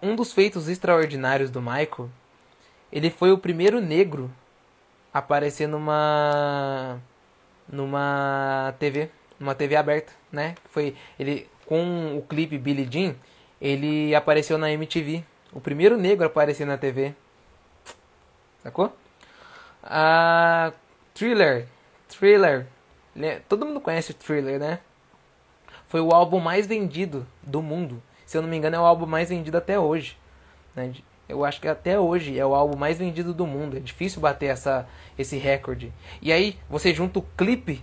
um 0.00 0.16
dos 0.16 0.32
feitos 0.32 0.70
extraordinários 0.70 1.50
do 1.50 1.60
Michael, 1.60 2.08
ele 2.90 3.10
foi 3.10 3.30
o 3.30 3.36
primeiro 3.36 3.78
negro 3.78 4.30
aparecer 5.14 5.68
numa 5.68 7.00
numa 7.68 8.74
TV, 8.80 9.08
numa 9.38 9.54
TV 9.54 9.76
aberta, 9.76 10.12
né? 10.30 10.56
Foi 10.68 10.96
ele 11.18 11.48
com 11.66 12.18
o 12.18 12.22
clipe 12.22 12.58
Billie 12.58 12.88
Jean, 12.90 13.14
ele 13.60 14.14
apareceu 14.14 14.58
na 14.58 14.70
MTV, 14.72 15.24
o 15.52 15.60
primeiro 15.60 15.96
negro 15.96 16.24
a 16.24 16.26
aparecer 16.26 16.66
na 16.66 16.76
TV. 16.76 17.14
Sacou? 18.62 18.94
A 19.82 20.72
Thriller, 21.14 21.68
Thriller, 22.08 22.66
todo 23.48 23.64
mundo 23.64 23.80
conhece 23.80 24.10
o 24.10 24.14
Thriller, 24.14 24.58
né? 24.58 24.80
Foi 25.86 26.00
o 26.00 26.12
álbum 26.12 26.40
mais 26.40 26.66
vendido 26.66 27.26
do 27.42 27.62
mundo. 27.62 28.02
Se 28.26 28.36
eu 28.36 28.42
não 28.42 28.48
me 28.48 28.56
engano, 28.56 28.76
é 28.76 28.80
o 28.80 28.84
álbum 28.84 29.06
mais 29.06 29.28
vendido 29.28 29.56
até 29.56 29.78
hoje. 29.78 30.18
Né? 30.74 30.92
Eu 31.28 31.44
acho 31.44 31.60
que 31.60 31.68
até 31.68 31.98
hoje 31.98 32.38
é 32.38 32.44
o 32.44 32.54
álbum 32.54 32.76
mais 32.76 32.98
vendido 32.98 33.32
do 33.32 33.46
mundo. 33.46 33.76
É 33.76 33.80
difícil 33.80 34.20
bater 34.20 34.46
essa, 34.46 34.86
esse 35.18 35.36
recorde. 35.36 35.92
E 36.20 36.32
aí 36.32 36.58
você 36.68 36.92
junta 36.92 37.18
o 37.18 37.26
clipe 37.36 37.82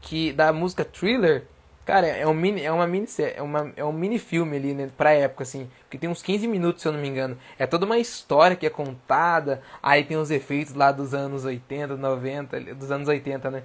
que 0.00 0.32
da 0.32 0.52
música 0.52 0.84
Thriller, 0.84 1.44
cara, 1.84 2.06
é 2.06 2.26
um 2.26 2.34
mini, 2.34 2.62
é 2.62 2.70
uma 2.70 2.86
mini, 2.86 3.06
é 3.34 3.42
uma, 3.42 3.72
é 3.76 3.84
um 3.84 3.92
mini 3.92 4.18
filme 4.18 4.56
ali, 4.56 4.72
né, 4.72 4.88
pra 4.96 5.12
época 5.12 5.42
assim, 5.42 5.68
que 5.90 5.98
tem 5.98 6.08
uns 6.08 6.22
15 6.22 6.46
minutos, 6.46 6.82
se 6.82 6.88
eu 6.88 6.92
não 6.92 7.00
me 7.00 7.08
engano. 7.08 7.36
É 7.58 7.66
toda 7.66 7.84
uma 7.84 7.98
história 7.98 8.56
que 8.56 8.66
é 8.66 8.70
contada, 8.70 9.62
aí 9.82 10.04
tem 10.04 10.16
os 10.16 10.30
efeitos 10.30 10.74
lá 10.74 10.92
dos 10.92 11.12
anos 11.12 11.44
80, 11.44 11.96
90, 11.96 12.60
dos 12.74 12.90
anos 12.92 13.08
80, 13.08 13.50
né? 13.50 13.62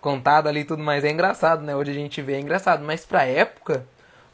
Contado 0.00 0.48
ali 0.48 0.60
e 0.60 0.64
tudo 0.64 0.82
mais. 0.82 1.04
É 1.04 1.10
engraçado, 1.10 1.62
né? 1.62 1.76
Hoje 1.76 1.90
a 1.90 1.94
gente 1.94 2.20
vê 2.22 2.34
é 2.34 2.40
engraçado, 2.40 2.82
mas 2.84 3.04
pra 3.04 3.24
época 3.24 3.86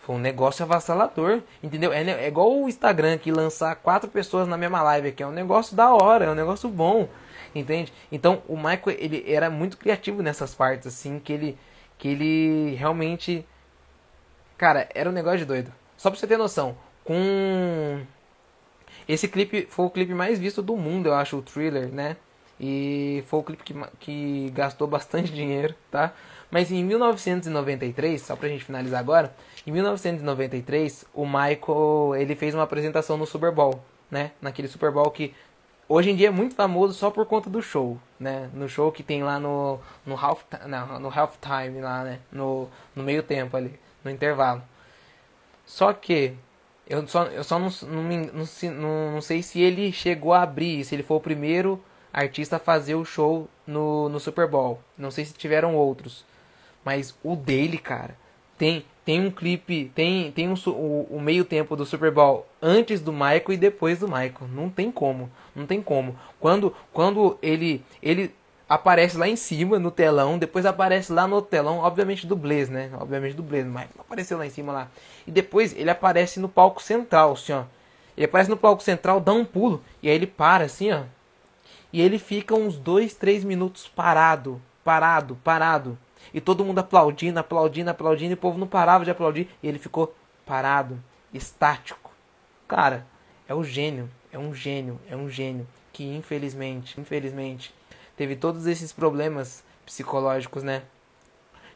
foi 0.06 0.14
um 0.14 0.20
negócio 0.20 0.64
avassalador, 0.64 1.42
entendeu? 1.60 1.92
É, 1.92 2.00
é 2.00 2.28
igual 2.28 2.56
o 2.56 2.68
Instagram 2.68 3.18
que 3.18 3.32
lançar 3.32 3.74
quatro 3.74 4.08
pessoas 4.08 4.46
na 4.46 4.56
mesma 4.56 4.80
live 4.80 5.08
aqui. 5.08 5.20
É 5.20 5.26
um 5.26 5.32
negócio 5.32 5.74
da 5.74 5.92
hora, 5.92 6.26
é 6.26 6.30
um 6.30 6.34
negócio 6.34 6.68
bom, 6.68 7.08
entende? 7.52 7.92
Então 8.12 8.40
o 8.46 8.56
Michael 8.56 8.96
ele 9.00 9.24
era 9.26 9.50
muito 9.50 9.76
criativo 9.76 10.22
nessas 10.22 10.54
partes, 10.54 10.86
assim, 10.86 11.18
que 11.18 11.32
ele, 11.32 11.58
que 11.98 12.06
ele 12.06 12.76
realmente. 12.76 13.44
Cara, 14.56 14.88
era 14.94 15.10
um 15.10 15.12
negócio 15.12 15.38
de 15.38 15.44
doido. 15.44 15.72
Só 15.96 16.08
pra 16.08 16.20
você 16.20 16.26
ter 16.28 16.36
noção, 16.36 16.76
com. 17.02 18.00
Esse 19.08 19.26
clipe 19.26 19.66
foi 19.68 19.86
o 19.86 19.90
clipe 19.90 20.14
mais 20.14 20.38
visto 20.38 20.62
do 20.62 20.76
mundo, 20.76 21.08
eu 21.08 21.14
acho, 21.14 21.36
o 21.36 21.42
thriller, 21.42 21.88
né? 21.88 22.16
E 22.60 23.24
foi 23.26 23.40
o 23.40 23.42
clipe 23.42 23.64
que, 23.64 23.74
que 23.98 24.50
gastou 24.54 24.86
bastante 24.86 25.32
dinheiro, 25.34 25.74
tá? 25.90 26.12
Mas 26.50 26.70
em 26.70 26.84
1993, 26.84 28.22
só 28.22 28.36
pra 28.36 28.48
gente 28.48 28.64
finalizar 28.64 29.00
agora, 29.00 29.34
em 29.66 29.72
1993, 29.72 31.04
o 31.12 31.26
Michael, 31.26 32.14
ele 32.16 32.36
fez 32.36 32.54
uma 32.54 32.62
apresentação 32.62 33.16
no 33.16 33.26
Super 33.26 33.50
Bowl, 33.50 33.82
né? 34.10 34.32
Naquele 34.40 34.68
Super 34.68 34.90
Bowl 34.92 35.10
que 35.10 35.34
hoje 35.88 36.10
em 36.10 36.16
dia 36.16 36.28
é 36.28 36.30
muito 36.30 36.54
famoso 36.54 36.94
só 36.94 37.10
por 37.10 37.26
conta 37.26 37.50
do 37.50 37.60
show, 37.60 37.98
né? 38.18 38.48
No 38.54 38.68
show 38.68 38.92
que 38.92 39.02
tem 39.02 39.22
lá 39.22 39.40
no 39.40 39.80
no 40.04 40.16
half 40.16 40.42
não, 40.66 41.00
no 41.00 41.08
half 41.08 41.36
time 41.40 41.80
lá, 41.80 42.04
né? 42.04 42.20
No, 42.30 42.68
no 42.94 43.02
meio 43.02 43.22
tempo 43.22 43.56
ali, 43.56 43.78
no 44.04 44.10
intervalo. 44.10 44.62
Só 45.64 45.92
que 45.92 46.34
eu 46.88 47.06
só, 47.08 47.24
eu 47.24 47.42
só 47.42 47.58
não, 47.58 47.68
não, 47.82 48.02
não, 48.72 49.12
não 49.12 49.20
sei 49.20 49.42
se 49.42 49.60
ele 49.60 49.90
chegou 49.92 50.32
a 50.32 50.42
abrir, 50.42 50.84
se 50.84 50.94
ele 50.94 51.02
foi 51.02 51.16
o 51.16 51.20
primeiro 51.20 51.82
artista 52.12 52.56
a 52.56 52.60
fazer 52.60 52.94
o 52.94 53.04
show 53.04 53.48
no, 53.66 54.08
no 54.08 54.20
Super 54.20 54.48
Bowl. 54.48 54.80
Não 54.96 55.10
sei 55.10 55.24
se 55.24 55.34
tiveram 55.34 55.74
outros. 55.76 56.24
Mas 56.86 57.18
o 57.24 57.34
dele, 57.34 57.78
cara, 57.78 58.16
tem 58.56 58.84
tem 59.04 59.24
um 59.24 59.30
clipe, 59.30 59.90
tem, 59.94 60.32
tem 60.32 60.48
um, 60.48 60.54
o, 60.66 61.06
o, 61.10 61.20
meio 61.20 61.44
tempo 61.44 61.76
do 61.76 61.86
Super 61.86 62.10
Bowl 62.10 62.44
antes 62.60 63.00
do 63.00 63.12
Michael 63.12 63.52
e 63.52 63.56
depois 63.56 64.00
do 64.00 64.08
Michael. 64.08 64.48
Não 64.52 64.68
tem 64.68 64.90
como, 64.90 65.30
não 65.54 65.64
tem 65.64 65.80
como. 65.80 66.18
Quando, 66.40 66.74
quando 66.92 67.38
ele, 67.40 67.84
ele 68.02 68.34
aparece 68.68 69.16
lá 69.16 69.28
em 69.28 69.36
cima 69.36 69.78
no 69.78 69.92
telão, 69.92 70.36
depois 70.36 70.66
aparece 70.66 71.12
lá 71.12 71.28
no 71.28 71.40
telão, 71.40 71.78
obviamente 71.78 72.26
do 72.26 72.34
Blaze, 72.34 72.68
né? 72.68 72.90
Obviamente 72.94 73.36
do 73.36 73.44
Blaze, 73.44 73.68
mas 73.68 73.88
apareceu 73.96 74.38
lá 74.38 74.44
em 74.46 74.50
cima 74.50 74.72
lá. 74.72 74.90
E 75.24 75.30
depois 75.30 75.72
ele 75.76 75.90
aparece 75.90 76.40
no 76.40 76.48
palco 76.48 76.82
central, 76.82 77.34
assim, 77.34 77.52
ó. 77.52 77.62
Ele 78.16 78.26
aparece 78.26 78.50
no 78.50 78.56
palco 78.56 78.82
central, 78.82 79.20
dá 79.20 79.32
um 79.32 79.44
pulo 79.44 79.84
e 80.02 80.08
aí 80.08 80.16
ele 80.16 80.26
para 80.26 80.64
assim, 80.64 80.90
ó. 80.90 81.02
E 81.92 82.00
ele 82.00 82.18
fica 82.18 82.56
uns 82.56 82.76
dois, 82.76 83.14
três 83.14 83.44
minutos 83.44 83.86
parado, 83.86 84.60
parado, 84.82 85.38
parado 85.44 85.96
e 86.32 86.40
todo 86.40 86.64
mundo 86.64 86.78
aplaudindo, 86.78 87.38
aplaudindo, 87.38 87.90
aplaudindo, 87.90 88.32
e 88.32 88.34
o 88.34 88.38
povo 88.38 88.58
não 88.58 88.66
parava 88.66 89.04
de 89.04 89.10
aplaudir, 89.10 89.48
e 89.62 89.68
ele 89.68 89.78
ficou 89.78 90.14
parado, 90.44 91.02
estático. 91.32 92.10
Cara, 92.68 93.06
é 93.48 93.54
o 93.54 93.62
gênio, 93.62 94.10
é 94.32 94.38
um 94.38 94.54
gênio, 94.54 95.00
é 95.08 95.16
um 95.16 95.28
gênio 95.28 95.66
que 95.92 96.04
infelizmente, 96.04 97.00
infelizmente, 97.00 97.74
teve 98.16 98.36
todos 98.36 98.66
esses 98.66 98.92
problemas 98.92 99.64
psicológicos, 99.86 100.62
né? 100.62 100.82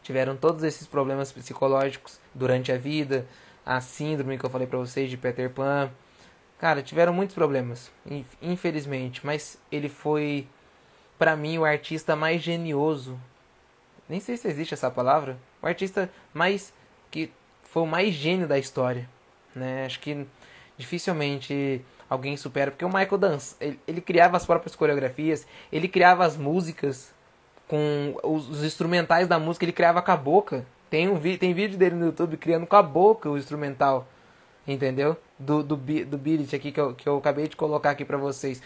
Tiveram 0.02 0.36
todos 0.36 0.62
esses 0.62 0.86
problemas 0.86 1.32
psicológicos 1.32 2.20
durante 2.34 2.70
a 2.72 2.76
vida, 2.76 3.26
a 3.64 3.80
síndrome 3.80 4.36
que 4.36 4.44
eu 4.44 4.50
falei 4.50 4.66
para 4.66 4.78
vocês 4.78 5.08
de 5.08 5.16
Peter 5.16 5.48
Pan. 5.50 5.90
Cara, 6.58 6.82
tiveram 6.82 7.14
muitos 7.14 7.34
problemas, 7.34 7.90
infelizmente, 8.42 9.24
mas 9.24 9.58
ele 9.72 9.88
foi 9.88 10.46
para 11.18 11.34
mim 11.34 11.56
o 11.56 11.64
artista 11.64 12.14
mais 12.14 12.42
genioso. 12.42 13.18
Nem 14.10 14.18
sei 14.18 14.36
se 14.36 14.48
existe 14.48 14.74
essa 14.74 14.90
palavra. 14.90 15.38
O 15.62 15.66
artista 15.68 16.10
mais 16.34 16.74
que 17.12 17.30
foi 17.62 17.84
o 17.84 17.86
mais 17.86 18.12
gênio 18.12 18.48
da 18.48 18.58
história, 18.58 19.08
né? 19.54 19.86
Acho 19.86 20.00
que 20.00 20.26
dificilmente 20.76 21.80
alguém 22.08 22.36
supera, 22.36 22.72
porque 22.72 22.84
o 22.84 22.88
Michael 22.88 23.18
dança, 23.18 23.56
ele, 23.60 23.78
ele 23.86 24.00
criava 24.00 24.36
as 24.36 24.44
próprias 24.44 24.74
coreografias, 24.74 25.46
ele 25.70 25.86
criava 25.86 26.24
as 26.24 26.36
músicas 26.36 27.14
com 27.68 28.16
os, 28.24 28.48
os, 28.48 28.64
instrumentais 28.64 29.28
da 29.28 29.38
música, 29.38 29.64
ele 29.64 29.72
criava 29.72 30.02
com 30.02 30.10
a 30.10 30.16
boca. 30.16 30.66
Tem 30.90 31.08
um 31.08 31.16
tem 31.38 31.54
vídeo 31.54 31.78
dele 31.78 31.94
no 31.94 32.06
YouTube 32.06 32.36
criando 32.36 32.66
com 32.66 32.74
a 32.74 32.82
boca 32.82 33.30
o 33.30 33.38
instrumental, 33.38 34.08
entendeu? 34.66 35.16
Do 35.40 35.62
do 35.62 35.74
do 35.74 36.18
beat 36.18 36.54
aqui 36.54 36.70
que 36.70 36.78
eu, 36.78 36.94
que 36.94 37.08
eu 37.08 37.16
acabei 37.16 37.48
de 37.48 37.56
colocar 37.56 37.90
aqui 37.90 38.04
para 38.04 38.18
vocês. 38.18 38.62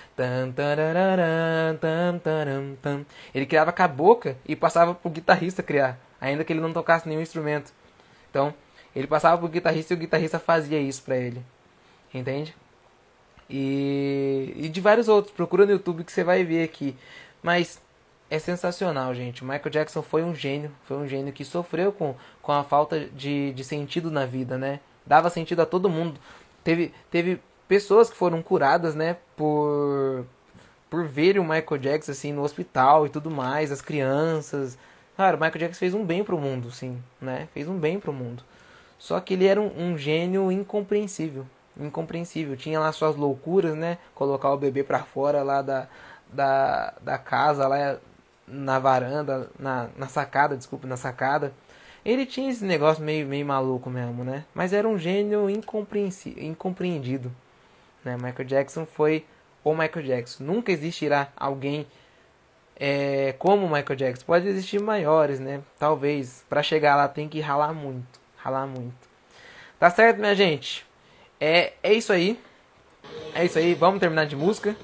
Ele 3.32 3.46
criava 3.46 3.72
com 3.72 3.82
a 3.82 3.88
boca 3.88 4.36
e 4.44 4.56
passava 4.56 4.92
pro 4.92 5.08
guitarrista 5.08 5.62
criar, 5.62 6.00
ainda 6.20 6.42
que 6.42 6.52
ele 6.52 6.60
não 6.60 6.72
tocasse 6.72 7.08
nenhum 7.08 7.20
instrumento. 7.20 7.72
Então, 8.28 8.52
ele 8.94 9.06
passava 9.06 9.38
pro 9.38 9.48
guitarrista 9.48 9.94
e 9.94 9.96
o 9.96 10.00
guitarrista 10.00 10.40
fazia 10.40 10.80
isso 10.80 11.02
para 11.04 11.16
ele. 11.16 11.40
Entende? 12.12 12.54
E, 13.48 14.52
e 14.56 14.68
de 14.68 14.80
vários 14.80 15.08
outros. 15.08 15.34
Procura 15.34 15.66
no 15.66 15.72
YouTube 15.72 16.04
que 16.04 16.12
você 16.12 16.24
vai 16.24 16.44
ver 16.44 16.64
aqui. 16.64 16.96
Mas 17.42 17.80
é 18.30 18.38
sensacional, 18.38 19.14
gente. 19.14 19.44
Michael 19.44 19.70
Jackson 19.70 20.02
foi 20.02 20.22
um 20.22 20.34
gênio. 20.34 20.70
Foi 20.84 20.96
um 20.96 21.06
gênio 21.06 21.32
que 21.32 21.44
sofreu 21.44 21.92
com, 21.92 22.14
com 22.42 22.52
a 22.52 22.64
falta 22.64 23.00
de, 23.00 23.52
de 23.52 23.64
sentido 23.64 24.10
na 24.10 24.26
vida, 24.26 24.56
né? 24.56 24.80
Dava 25.06 25.28
sentido 25.28 25.60
a 25.60 25.66
todo 25.66 25.90
mundo. 25.90 26.18
Teve, 26.64 26.92
teve 27.10 27.40
pessoas 27.68 28.10
que 28.10 28.16
foram 28.16 28.42
curadas, 28.42 28.94
né? 28.94 29.16
Por, 29.36 30.26
por 30.90 31.04
verem 31.04 31.40
o 31.40 31.44
Michael 31.44 31.78
Jackson, 31.78 32.12
assim, 32.12 32.32
no 32.32 32.42
hospital 32.42 33.06
e 33.06 33.10
tudo 33.10 33.30
mais. 33.30 33.70
As 33.70 33.80
crianças. 33.80 34.76
Cara, 35.16 35.36
o 35.36 35.40
Michael 35.40 35.60
Jackson 35.60 35.78
fez 35.78 35.94
um 35.94 36.04
bem 36.04 36.24
pro 36.24 36.38
mundo, 36.38 36.70
sim, 36.70 37.00
né? 37.20 37.46
Fez 37.54 37.68
um 37.68 37.78
bem 37.78 38.00
pro 38.00 38.12
mundo. 38.12 38.42
Só 38.98 39.20
que 39.20 39.34
ele 39.34 39.46
era 39.46 39.60
um, 39.60 39.70
um 39.76 39.98
gênio 39.98 40.50
incompreensível 40.50 41.46
incompreensível. 41.78 42.56
Tinha 42.56 42.78
lá 42.78 42.92
suas 42.92 43.16
loucuras, 43.16 43.74
né? 43.76 43.98
Colocar 44.14 44.52
o 44.52 44.56
bebê 44.56 44.82
para 44.82 45.00
fora 45.00 45.42
lá 45.42 45.62
da, 45.62 45.88
da, 46.32 46.94
da 47.00 47.18
casa, 47.18 47.66
lá 47.66 47.98
na 48.46 48.78
varanda, 48.78 49.50
na, 49.58 49.88
na 49.96 50.06
sacada, 50.08 50.56
desculpa, 50.56 50.86
na 50.86 50.96
sacada. 50.96 51.52
Ele 52.04 52.26
tinha 52.26 52.50
esse 52.50 52.64
negócio 52.64 53.02
meio, 53.02 53.26
meio 53.26 53.46
maluco 53.46 53.88
mesmo, 53.88 54.24
né? 54.24 54.44
Mas 54.54 54.72
era 54.72 54.86
um 54.86 54.98
gênio 54.98 55.48
incompreendido. 55.48 57.32
Né? 58.04 58.16
Michael 58.16 58.44
Jackson 58.44 58.84
foi 58.84 59.24
o 59.64 59.72
Michael 59.72 60.06
Jackson. 60.06 60.44
Nunca 60.44 60.70
existirá 60.70 61.28
alguém 61.34 61.86
é, 62.76 63.34
como 63.38 63.66
Michael 63.66 63.96
Jackson. 63.96 64.26
Pode 64.26 64.46
existir 64.46 64.80
maiores, 64.80 65.40
né? 65.40 65.62
Talvez. 65.78 66.44
Para 66.48 66.62
chegar 66.62 66.96
lá 66.96 67.08
tem 67.08 67.28
que 67.28 67.40
ralar 67.40 67.72
muito. 67.72 68.20
Ralar 68.36 68.66
muito. 68.66 69.08
Tá 69.78 69.88
certo, 69.88 70.18
minha 70.18 70.34
gente? 70.34 70.84
É, 71.40 71.72
é 71.82 71.94
isso 71.94 72.12
aí. 72.12 72.38
É 73.34 73.44
isso 73.44 73.58
aí. 73.58 73.74
Vamos 73.74 74.00
terminar 74.00 74.26
de 74.26 74.36
música. 74.36 74.76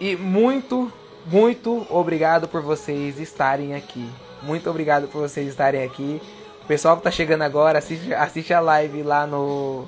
E 0.00 0.16
muito, 0.16 0.90
muito 1.26 1.86
obrigado 1.90 2.48
por 2.48 2.62
vocês 2.62 3.18
estarem 3.18 3.74
aqui. 3.74 4.08
Muito 4.42 4.70
obrigado 4.70 5.08
por 5.08 5.20
vocês 5.20 5.48
estarem 5.48 5.82
aqui. 5.82 6.22
Pessoal 6.68 6.98
que 6.98 7.02
tá 7.02 7.10
chegando 7.10 7.42
agora, 7.42 7.78
assiste, 7.78 8.12
assiste 8.12 8.52
a 8.52 8.60
live 8.60 9.02
lá 9.02 9.26
no, 9.26 9.86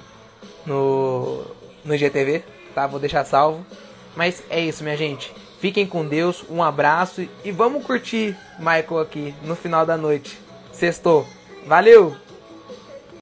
no, 0.64 1.44
no 1.84 1.94
GTV, 1.94 2.42
tá? 2.74 2.86
Vou 2.86 2.98
deixar 2.98 3.22
salvo. 3.26 3.64
Mas 4.16 4.42
é 4.48 4.58
isso, 4.58 4.82
minha 4.82 4.96
gente. 4.96 5.30
Fiquem 5.60 5.86
com 5.86 6.06
Deus, 6.06 6.42
um 6.48 6.62
abraço 6.62 7.28
e 7.44 7.52
vamos 7.52 7.84
curtir 7.84 8.34
Michael 8.58 8.98
aqui 8.98 9.34
no 9.44 9.54
final 9.54 9.84
da 9.84 9.98
noite. 9.98 10.38
Sextou. 10.72 11.26
Valeu! 11.66 12.16